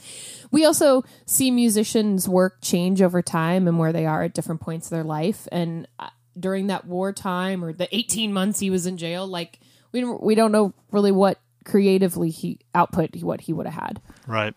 we 0.52 0.65
also 0.65 1.04
see 1.26 1.50
musicians 1.50 2.30
work 2.30 2.62
change 2.62 3.02
over 3.02 3.22
time 3.22 3.68
and 3.68 3.80
where 3.80 3.92
they 3.92 4.06
are 4.06 4.24
at 4.24 4.34
different 4.34 4.62
points 4.62 4.88
of 4.88 4.92
their 4.92 5.04
life. 5.04 5.48
And 5.52 5.88
uh, 5.98 6.10
during 6.39 6.67
that 6.67 6.86
war 6.86 7.12
time 7.13 7.63
or 7.63 7.73
the 7.73 7.93
18 7.95 8.34
months 8.34 8.60
he 8.60 8.69
was 8.69 8.86
in 8.86 8.97
jail. 8.97 9.28
Like 9.28 9.60
we 9.91 10.02
don't, 10.02 10.21
we 10.21 10.36
don't 10.36 10.52
know 10.52 10.73
really 10.91 11.12
what 11.12 11.39
creatively 11.65 12.30
he 12.30 12.60
output 12.73 13.15
what 13.17 13.41
he 13.41 13.54
would 13.54 13.67
have 13.67 13.82
had. 13.82 14.02
Right. 14.28 14.54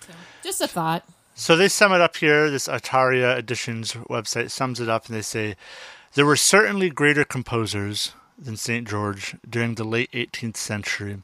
So, 0.00 0.12
just 0.42 0.60
a 0.60 0.68
thought. 0.68 1.04
So 1.34 1.56
they 1.56 1.68
sum 1.68 1.92
it 1.92 2.00
up 2.00 2.16
here. 2.16 2.48
This 2.48 2.68
Artaria 2.68 3.36
Editions 3.36 3.94
website 4.08 4.50
sums 4.50 4.78
it 4.78 4.88
up, 4.88 5.06
and 5.06 5.16
they 5.16 5.22
say 5.22 5.56
there 6.14 6.26
were 6.26 6.36
certainly 6.36 6.90
greater 6.90 7.24
composers 7.24 8.12
than 8.38 8.56
St. 8.56 8.86
George 8.86 9.36
during 9.48 9.74
the 9.74 9.84
late 9.84 10.12
18th 10.12 10.56
century, 10.56 11.22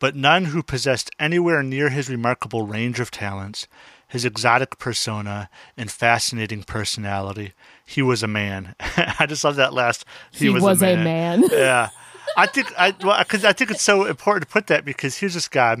but 0.00 0.16
none 0.16 0.46
who 0.46 0.62
possessed 0.62 1.10
anywhere 1.20 1.62
near 1.62 1.88
his 1.90 2.10
remarkable 2.10 2.66
range 2.66 2.98
of 2.98 3.12
talents, 3.12 3.68
his 4.14 4.24
exotic 4.24 4.78
persona, 4.78 5.50
and 5.76 5.90
fascinating 5.90 6.62
personality. 6.62 7.52
He 7.84 8.00
was 8.00 8.22
a 8.22 8.28
man. 8.28 8.76
I 9.18 9.26
just 9.26 9.42
love 9.42 9.56
that 9.56 9.74
last. 9.74 10.04
He, 10.30 10.44
he 10.44 10.50
was, 10.50 10.62
was, 10.62 10.82
a 10.82 10.84
man. 10.84 11.00
A 11.00 11.04
man. 11.04 11.44
yeah, 11.52 11.88
I 12.36 12.46
think 12.46 12.72
I 12.78 12.94
well, 13.02 13.22
cause 13.24 13.44
I 13.44 13.52
think 13.52 13.72
it's 13.72 13.82
so 13.82 14.04
important 14.04 14.46
to 14.46 14.52
put 14.52 14.68
that 14.68 14.84
because 14.84 15.16
here's 15.16 15.34
this 15.34 15.48
guy. 15.48 15.78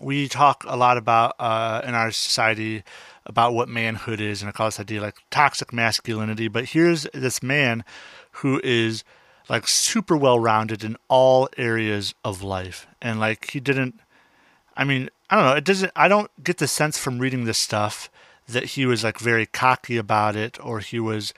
We 0.00 0.28
talk 0.28 0.64
a 0.66 0.78
lot 0.78 0.96
about 0.96 1.34
uh, 1.38 1.82
in 1.84 1.92
our 1.92 2.10
society 2.10 2.82
about 3.26 3.52
what 3.52 3.68
manhood 3.68 4.18
is, 4.18 4.40
and 4.40 4.48
I 4.48 4.52
call 4.52 4.68
this 4.68 4.80
idea 4.80 5.02
like 5.02 5.16
toxic 5.30 5.74
masculinity. 5.74 6.48
But 6.48 6.64
here's 6.64 7.02
this 7.12 7.42
man 7.42 7.84
who 8.30 8.62
is 8.64 9.04
like 9.50 9.68
super 9.68 10.16
well 10.16 10.40
rounded 10.40 10.82
in 10.82 10.96
all 11.08 11.50
areas 11.58 12.14
of 12.24 12.42
life. 12.42 12.86
And 13.02 13.20
like 13.20 13.50
he 13.50 13.60
didn't 13.60 14.00
I 14.76 14.84
mean, 14.84 15.08
I 15.30 15.36
don't 15.36 15.44
know, 15.44 15.56
it 15.56 15.64
doesn't 15.64 15.92
I 15.96 16.08
don't 16.08 16.30
get 16.42 16.58
the 16.58 16.68
sense 16.68 16.98
from 16.98 17.18
reading 17.18 17.44
this 17.44 17.58
stuff 17.58 18.10
that 18.48 18.64
he 18.64 18.86
was 18.86 19.02
like 19.02 19.18
very 19.18 19.46
cocky 19.46 19.96
about 19.96 20.36
it 20.36 20.58
or 20.64 20.80
he 20.80 21.00
was 21.00 21.32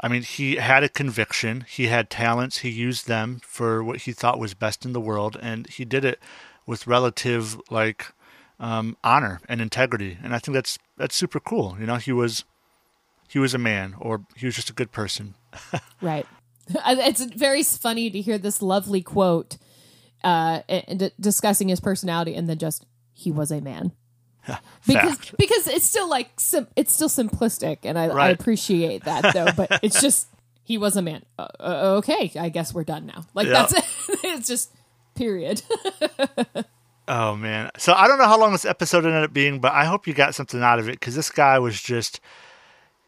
I 0.00 0.06
mean, 0.06 0.22
he 0.22 0.56
had 0.56 0.84
a 0.84 0.88
conviction, 0.88 1.64
he 1.68 1.88
had 1.88 2.08
talents, 2.08 2.58
he 2.58 2.68
used 2.68 3.08
them 3.08 3.40
for 3.42 3.82
what 3.82 4.02
he 4.02 4.12
thought 4.12 4.38
was 4.38 4.54
best 4.54 4.84
in 4.84 4.92
the 4.92 5.00
world 5.00 5.36
and 5.40 5.68
he 5.68 5.84
did 5.84 6.04
it 6.04 6.20
with 6.66 6.86
relative 6.86 7.60
like 7.70 8.12
um, 8.60 8.96
honor 9.04 9.40
and 9.48 9.60
integrity. 9.60 10.18
And 10.22 10.34
I 10.34 10.38
think 10.38 10.54
that's 10.54 10.78
that's 10.96 11.14
super 11.14 11.40
cool. 11.40 11.76
You 11.78 11.86
know, 11.86 11.96
he 11.96 12.12
was 12.12 12.44
he 13.28 13.38
was 13.38 13.54
a 13.54 13.58
man 13.58 13.94
or 13.98 14.22
he 14.36 14.46
was 14.46 14.56
just 14.56 14.70
a 14.70 14.74
good 14.74 14.92
person. 14.92 15.34
right. 16.00 16.26
It's 16.86 17.24
very 17.24 17.62
funny 17.62 18.10
to 18.10 18.20
hear 18.20 18.36
this 18.36 18.60
lovely 18.60 19.00
quote 19.00 19.56
uh, 20.22 20.60
discussing 21.18 21.68
his 21.68 21.80
personality, 21.80 22.34
and 22.34 22.48
then 22.48 22.58
just 22.58 22.84
he 23.18 23.32
was 23.32 23.50
a 23.50 23.60
man. 23.60 23.92
because 24.86 25.18
because 25.36 25.66
it's 25.66 25.84
still 25.84 26.08
like 26.08 26.30
sim- 26.38 26.68
it's 26.76 26.92
still 26.92 27.08
simplistic, 27.08 27.78
and 27.82 27.98
I, 27.98 28.08
right. 28.08 28.26
I 28.26 28.28
appreciate 28.30 29.04
that 29.04 29.34
though. 29.34 29.48
but 29.56 29.80
it's 29.82 30.00
just 30.00 30.28
he 30.62 30.78
was 30.78 30.96
a 30.96 31.02
man. 31.02 31.24
Uh, 31.38 31.48
uh 31.60 31.94
okay, 31.98 32.30
I 32.38 32.48
guess 32.48 32.72
we're 32.72 32.84
done 32.84 33.06
now. 33.06 33.24
Like 33.34 33.48
that's 33.48 33.74
it. 33.74 33.84
it's 34.24 34.46
just 34.46 34.72
period. 35.16 35.62
oh 37.08 37.34
man, 37.36 37.70
so 37.76 37.92
I 37.92 38.06
don't 38.06 38.18
know 38.18 38.28
how 38.28 38.38
long 38.38 38.52
this 38.52 38.64
episode 38.64 39.04
ended 39.04 39.24
up 39.24 39.32
being, 39.32 39.60
but 39.60 39.72
I 39.72 39.84
hope 39.84 40.06
you 40.06 40.14
got 40.14 40.34
something 40.34 40.62
out 40.62 40.78
of 40.78 40.88
it 40.88 40.92
because 40.92 41.16
this 41.16 41.30
guy 41.30 41.58
was 41.58 41.82
just 41.82 42.20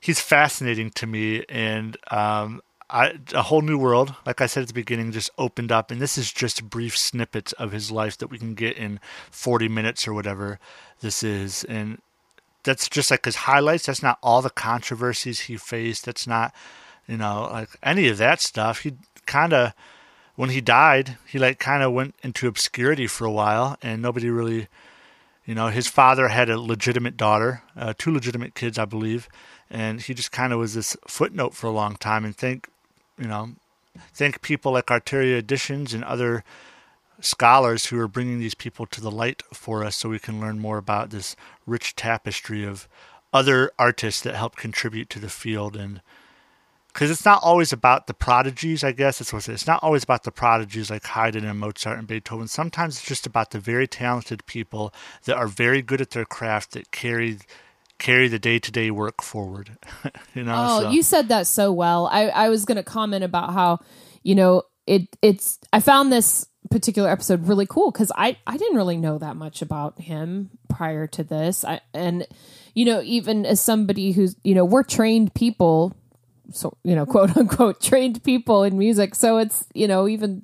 he's 0.00 0.20
fascinating 0.20 0.90
to 0.90 1.06
me, 1.06 1.44
and 1.48 1.96
um, 2.10 2.60
I, 2.92 3.18
a 3.34 3.42
whole 3.42 3.62
new 3.62 3.78
world, 3.78 4.14
like 4.26 4.40
I 4.40 4.46
said 4.46 4.62
at 4.62 4.68
the 4.68 4.74
beginning, 4.74 5.12
just 5.12 5.30
opened 5.38 5.70
up, 5.70 5.90
and 5.90 6.00
this 6.00 6.18
is 6.18 6.32
just 6.32 6.68
brief 6.68 6.96
snippets 6.96 7.52
of 7.52 7.72
his 7.72 7.90
life 7.90 8.18
that 8.18 8.28
we 8.28 8.38
can 8.38 8.54
get 8.54 8.76
in 8.76 9.00
40 9.30 9.68
minutes 9.68 10.08
or 10.08 10.12
whatever 10.12 10.58
this 11.00 11.22
is, 11.22 11.64
and 11.64 12.00
that's 12.64 12.88
just 12.88 13.10
like 13.10 13.24
his 13.24 13.36
highlights. 13.36 13.86
That's 13.86 14.02
not 14.02 14.18
all 14.22 14.42
the 14.42 14.50
controversies 14.50 15.40
he 15.40 15.56
faced. 15.56 16.04
That's 16.04 16.26
not, 16.26 16.52
you 17.06 17.16
know, 17.16 17.48
like 17.50 17.70
any 17.82 18.08
of 18.08 18.18
that 18.18 18.40
stuff. 18.40 18.80
He 18.80 18.94
kind 19.24 19.52
of, 19.52 19.72
when 20.34 20.50
he 20.50 20.60
died, 20.60 21.16
he 21.26 21.38
like 21.38 21.58
kind 21.58 21.82
of 21.82 21.92
went 21.92 22.14
into 22.22 22.48
obscurity 22.48 23.06
for 23.06 23.24
a 23.24 23.32
while, 23.32 23.76
and 23.82 24.02
nobody 24.02 24.30
really, 24.30 24.68
you 25.46 25.54
know, 25.54 25.68
his 25.68 25.86
father 25.86 26.28
had 26.28 26.50
a 26.50 26.60
legitimate 26.60 27.16
daughter, 27.16 27.62
uh, 27.76 27.94
two 27.96 28.12
legitimate 28.12 28.54
kids, 28.54 28.78
I 28.78 28.84
believe, 28.84 29.28
and 29.70 30.00
he 30.00 30.12
just 30.12 30.32
kind 30.32 30.52
of 30.52 30.58
was 30.58 30.74
this 30.74 30.96
footnote 31.06 31.54
for 31.54 31.68
a 31.68 31.72
long 31.72 31.96
time. 31.96 32.24
And 32.24 32.36
think 32.36 32.68
you 33.20 33.28
know, 33.28 33.50
thank 34.12 34.42
people 34.42 34.72
like 34.72 34.86
Artaria 34.86 35.38
Editions 35.38 35.92
and 35.94 36.02
other 36.04 36.42
scholars 37.20 37.86
who 37.86 37.98
are 37.98 38.08
bringing 38.08 38.38
these 38.40 38.54
people 38.54 38.86
to 38.86 39.00
the 39.00 39.10
light 39.10 39.42
for 39.52 39.84
us 39.84 39.96
so 39.96 40.08
we 40.08 40.18
can 40.18 40.40
learn 40.40 40.58
more 40.58 40.78
about 40.78 41.10
this 41.10 41.36
rich 41.66 41.94
tapestry 41.94 42.64
of 42.64 42.88
other 43.32 43.70
artists 43.78 44.22
that 44.22 44.34
help 44.34 44.56
contribute 44.56 45.10
to 45.10 45.18
the 45.18 45.28
field. 45.28 45.76
And 45.76 46.00
because 46.92 47.10
it's 47.10 47.24
not 47.24 47.42
always 47.42 47.72
about 47.72 48.08
the 48.08 48.14
prodigies 48.14 48.82
i 48.82 48.90
guess 48.90 49.18
that's 49.20 49.32
what 49.32 49.48
it's 49.48 49.66
not 49.66 49.80
always 49.80 50.02
about 50.02 50.24
the 50.24 50.32
prodigies 50.32 50.90
like 50.90 51.06
haydn 51.06 51.44
and 51.44 51.58
mozart 51.60 51.98
and 51.98 52.08
beethoven. 52.08 52.48
Sometimes 52.48 52.96
it's 52.96 53.06
just 53.06 53.26
about 53.26 53.50
the 53.50 53.60
very 53.60 53.86
talented 53.86 54.44
people 54.46 54.92
that 55.24 55.36
are 55.36 55.46
very 55.46 55.82
good 55.82 56.00
at 56.00 56.10
their 56.10 56.24
craft 56.24 56.72
that 56.72 56.90
carry 56.90 57.38
carry 58.00 58.26
the 58.26 58.38
day 58.38 58.58
to 58.58 58.72
day 58.72 58.90
work 58.90 59.22
forward. 59.22 59.78
you 60.34 60.42
know. 60.42 60.54
Oh, 60.56 60.80
so. 60.82 60.90
you 60.90 61.02
said 61.02 61.28
that 61.28 61.46
so 61.46 61.70
well. 61.72 62.08
I 62.08 62.28
I 62.28 62.48
was 62.48 62.64
going 62.64 62.76
to 62.76 62.82
comment 62.82 63.22
about 63.22 63.52
how 63.52 63.78
you 64.24 64.34
know 64.34 64.64
it 64.86 65.06
it's 65.22 65.60
I 65.72 65.78
found 65.78 66.10
this 66.10 66.46
particular 66.70 67.08
episode 67.08 67.46
really 67.46 67.66
cool 67.66 67.92
because 67.92 68.10
I 68.16 68.36
I 68.46 68.56
didn't 68.56 68.76
really 68.76 68.96
know 68.96 69.18
that 69.18 69.36
much 69.36 69.62
about 69.62 70.00
him 70.00 70.50
prior 70.68 71.06
to 71.08 71.22
this. 71.22 71.64
I 71.64 71.80
and 71.94 72.26
you 72.74 72.84
know 72.84 73.02
even 73.04 73.46
as 73.46 73.60
somebody 73.60 74.12
who's 74.12 74.34
you 74.42 74.54
know 74.54 74.64
we're 74.64 74.82
trained 74.82 75.34
people 75.34 75.94
so 76.52 76.76
you 76.82 76.94
know 76.94 77.06
quote 77.14 77.36
unquote 77.36 77.80
trained 77.80 78.22
people 78.24 78.62
in 78.64 78.78
music 78.78 79.14
so 79.14 79.38
it's 79.38 79.66
you 79.74 79.86
know 79.86 80.08
even 80.08 80.42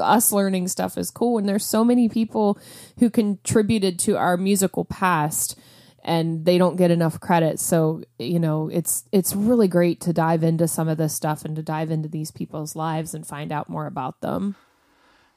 us 0.00 0.32
learning 0.32 0.68
stuff 0.68 0.98
is 0.98 1.10
cool 1.10 1.38
and 1.38 1.48
there's 1.48 1.64
so 1.64 1.82
many 1.82 2.08
people 2.08 2.58
who 2.98 3.08
contributed 3.08 3.98
to 3.98 4.16
our 4.18 4.36
musical 4.36 4.84
past 4.84 5.58
and 6.02 6.44
they 6.44 6.58
don't 6.58 6.76
get 6.76 6.90
enough 6.90 7.20
credit. 7.20 7.60
So, 7.60 8.02
you 8.18 8.40
know, 8.40 8.68
it's 8.68 9.04
it's 9.12 9.34
really 9.34 9.68
great 9.68 10.00
to 10.02 10.12
dive 10.12 10.42
into 10.42 10.68
some 10.68 10.88
of 10.88 10.98
this 10.98 11.14
stuff 11.14 11.44
and 11.44 11.56
to 11.56 11.62
dive 11.62 11.90
into 11.90 12.08
these 12.08 12.30
people's 12.30 12.76
lives 12.76 13.14
and 13.14 13.26
find 13.26 13.52
out 13.52 13.68
more 13.68 13.86
about 13.86 14.20
them. 14.20 14.56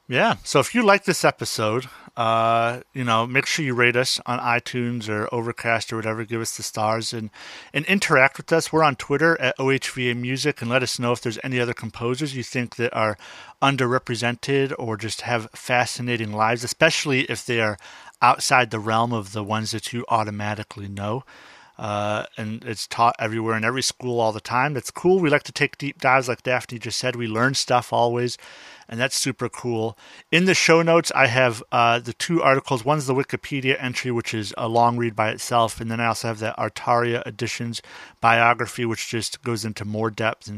Yeah. 0.08 0.36
So 0.44 0.60
if 0.60 0.76
you 0.76 0.84
like 0.84 1.06
this 1.06 1.26
episode, 1.26 1.88
uh, 2.16 2.82
you 2.94 3.04
know, 3.04 3.28
make 3.28 3.46
sure 3.46 3.66
you 3.66 3.74
rate 3.74 3.96
us 3.96 4.22
on 4.26 4.40
iTunes 4.40 5.10
or 5.10 5.28
Overcast 5.34 5.92
or 5.92 5.98
whatever. 5.98 6.24
Give 6.24 6.42
us 6.42 6.56
the 6.56 6.64
stars 6.64 7.12
and 7.12 7.30
and 7.74 7.86
interact 7.86 8.38
with 8.38 8.54
us. 8.54 8.72
We're 8.72 8.84
on 8.84 8.96
Twitter 8.96 9.40
at 9.42 9.58
OHVA 9.58 10.16
Music 10.16 10.62
and 10.62 10.70
let 10.70 10.84
us 10.84 11.00
know 11.00 11.12
if 11.12 11.22
there's 11.22 11.40
any 11.44 11.60
other 11.60 11.74
composers 11.74 12.36
you 12.36 12.44
think 12.44 12.76
that 12.78 12.94
are 12.96 13.18
underrepresented 13.62 14.74
or 14.78 14.96
just 14.96 15.22
have 15.22 15.50
fascinating 15.54 16.32
lives, 16.32 16.64
especially 16.64 17.22
if 17.24 17.46
they 17.46 17.60
are 17.60 17.78
outside 18.22 18.72
the 18.72 18.80
realm 18.80 19.12
of 19.12 19.34
the 19.34 19.44
ones 19.44 19.72
that 19.72 19.92
you 19.92 20.06
automatically 20.08 20.88
know. 20.88 21.24
Uh, 21.78 22.26
and 22.38 22.64
it's 22.64 22.88
taught 22.88 23.16
everywhere 23.20 23.58
in 23.58 23.66
every 23.66 23.82
school 23.82 24.22
all 24.22 24.32
the 24.32 24.40
time. 24.40 24.74
That's 24.74 24.92
cool. 24.92 25.20
We 25.20 25.30
like 25.30 25.44
to 25.44 25.52
take 25.52 25.78
deep 25.78 26.00
dives, 26.00 26.30
like 26.30 26.44
Daphne 26.44 26.80
just 26.80 26.98
said. 26.98 27.18
We 27.18 27.28
learn 27.28 27.54
stuff 27.54 27.92
always, 27.92 28.38
and 28.88 29.00
that's 29.00 29.16
super 29.16 29.50
cool. 29.50 29.98
In 30.32 30.46
the 30.46 30.54
show 30.54 30.82
notes, 30.82 31.12
I 31.16 31.28
have 31.28 31.64
uh, 31.72 32.00
the 32.00 32.14
two 32.14 32.42
articles. 32.42 32.86
One's 32.86 33.08
the 33.08 33.16
Wikipedia 33.16 33.82
entry, 33.82 34.12
which 34.12 34.34
is 34.34 34.54
a 34.58 34.68
long 34.68 34.98
read 34.98 35.16
by 35.16 35.30
itself, 35.30 35.82
and 35.82 35.90
then 35.90 36.00
I 36.00 36.08
also 36.08 36.28
have 36.28 36.40
the 36.40 36.54
Artaria 36.58 37.26
Editions 37.26 37.82
biography, 38.22 38.86
which 38.86 39.08
just 39.10 39.42
goes 39.44 39.66
into 39.66 39.86
more 39.86 40.10
depth 40.10 40.48
and 40.48 40.58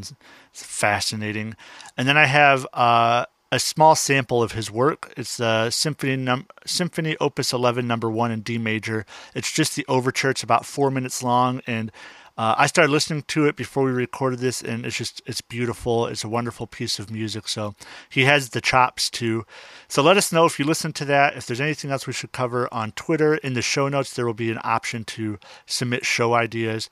it's 0.52 0.64
fascinating. 0.64 1.56
And 1.96 2.08
then 2.08 2.18
I 2.18 2.26
have 2.26 2.66
uh, 2.74 3.26
a 3.52 3.60
small 3.60 3.96
sample 3.96 4.44
of 4.44 4.54
his 4.54 4.70
work. 4.70 5.14
It's 5.16 5.38
the 5.38 5.70
Symphony 5.70 6.16
num- 6.16 6.48
Symphony 6.66 7.16
Opus 7.20 7.54
11, 7.54 7.88
Number 7.88 8.10
One 8.10 8.32
in 8.32 8.42
D 8.42 8.58
major. 8.58 9.06
It's 9.34 9.52
just 9.52 9.76
the 9.76 9.86
overture. 9.88 10.32
It's 10.32 10.44
about 10.44 10.66
four 10.66 10.92
minutes 10.92 11.24
long, 11.24 11.62
and 11.66 11.92
uh, 12.38 12.54
I 12.58 12.68
started 12.68 12.92
listening 12.92 13.24
to 13.30 13.46
it 13.46 13.56
before 13.56 13.84
we 13.84 13.92
recorded 13.92 14.40
this, 14.40 14.62
and 14.62 14.86
it's 14.86 14.96
just 14.96 15.22
it's 15.26 15.42
beautiful. 15.42 16.06
It's 16.06 16.24
a 16.24 16.30
wonderful 16.30 16.68
piece 16.68 17.00
of 17.00 17.10
music. 17.10 17.48
So 17.48 17.74
he 18.10 18.26
has 18.26 18.50
the 18.50 18.62
chops 18.62 19.10
too. 19.10 19.46
So 19.88 20.04
let 20.04 20.18
us 20.18 20.32
know 20.32 20.46
if 20.46 20.60
you 20.60 20.66
listen 20.66 20.94
to 20.94 21.06
that. 21.06 21.36
If 21.36 21.48
there's 21.48 21.62
anything 21.62 21.90
else 21.90 22.06
we 22.06 22.14
should 22.14 22.32
cover 22.32 22.72
on 22.72 22.92
Twitter, 22.92 23.36
in 23.36 23.54
the 23.54 23.64
show 23.64 23.90
notes 23.90 24.14
there 24.14 24.26
will 24.26 24.36
be 24.36 24.52
an 24.52 24.60
option 24.64 25.04
to 25.06 25.40
submit 25.66 26.06
show 26.06 26.36
ideas. 26.36 26.90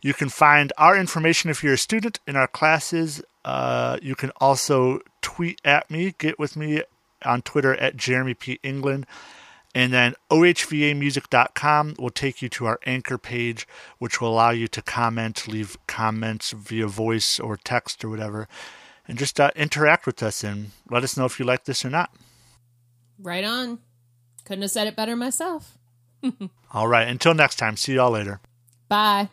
You 0.00 0.14
can 0.14 0.30
find 0.30 0.72
our 0.78 0.96
information 0.96 1.50
if 1.50 1.62
you're 1.62 1.74
a 1.74 1.78
student 1.78 2.20
in 2.26 2.36
our 2.36 2.48
classes. 2.48 3.22
Uh, 3.44 3.98
you 4.00 4.14
can 4.14 4.30
also 4.40 5.00
tweet 5.20 5.60
at 5.64 5.90
me, 5.90 6.14
get 6.18 6.38
with 6.38 6.56
me 6.56 6.82
on 7.24 7.42
Twitter 7.42 7.74
at 7.74 7.96
Jeremy 7.96 8.34
P. 8.34 8.60
England. 8.62 9.06
And 9.76 9.92
then 9.92 10.14
ohvamusic.com 10.30 11.96
will 11.98 12.08
take 12.08 12.40
you 12.40 12.48
to 12.48 12.64
our 12.64 12.80
anchor 12.86 13.18
page, 13.18 13.68
which 13.98 14.22
will 14.22 14.30
allow 14.30 14.48
you 14.48 14.68
to 14.68 14.80
comment, 14.80 15.46
leave 15.46 15.76
comments 15.86 16.52
via 16.52 16.86
voice 16.86 17.38
or 17.38 17.58
text 17.58 18.02
or 18.02 18.08
whatever, 18.08 18.48
and 19.06 19.18
just 19.18 19.38
uh, 19.38 19.50
interact 19.54 20.06
with 20.06 20.22
us 20.22 20.42
and 20.42 20.70
let 20.90 21.04
us 21.04 21.18
know 21.18 21.26
if 21.26 21.38
you 21.38 21.44
like 21.44 21.66
this 21.66 21.84
or 21.84 21.90
not. 21.90 22.10
Right 23.18 23.44
on. 23.44 23.80
Couldn't 24.46 24.62
have 24.62 24.70
said 24.70 24.86
it 24.86 24.96
better 24.96 25.14
myself. 25.14 25.76
All 26.72 26.88
right. 26.88 27.06
Until 27.06 27.34
next 27.34 27.56
time, 27.56 27.76
see 27.76 27.96
y'all 27.96 28.12
later. 28.12 28.40
Bye. 28.88 29.28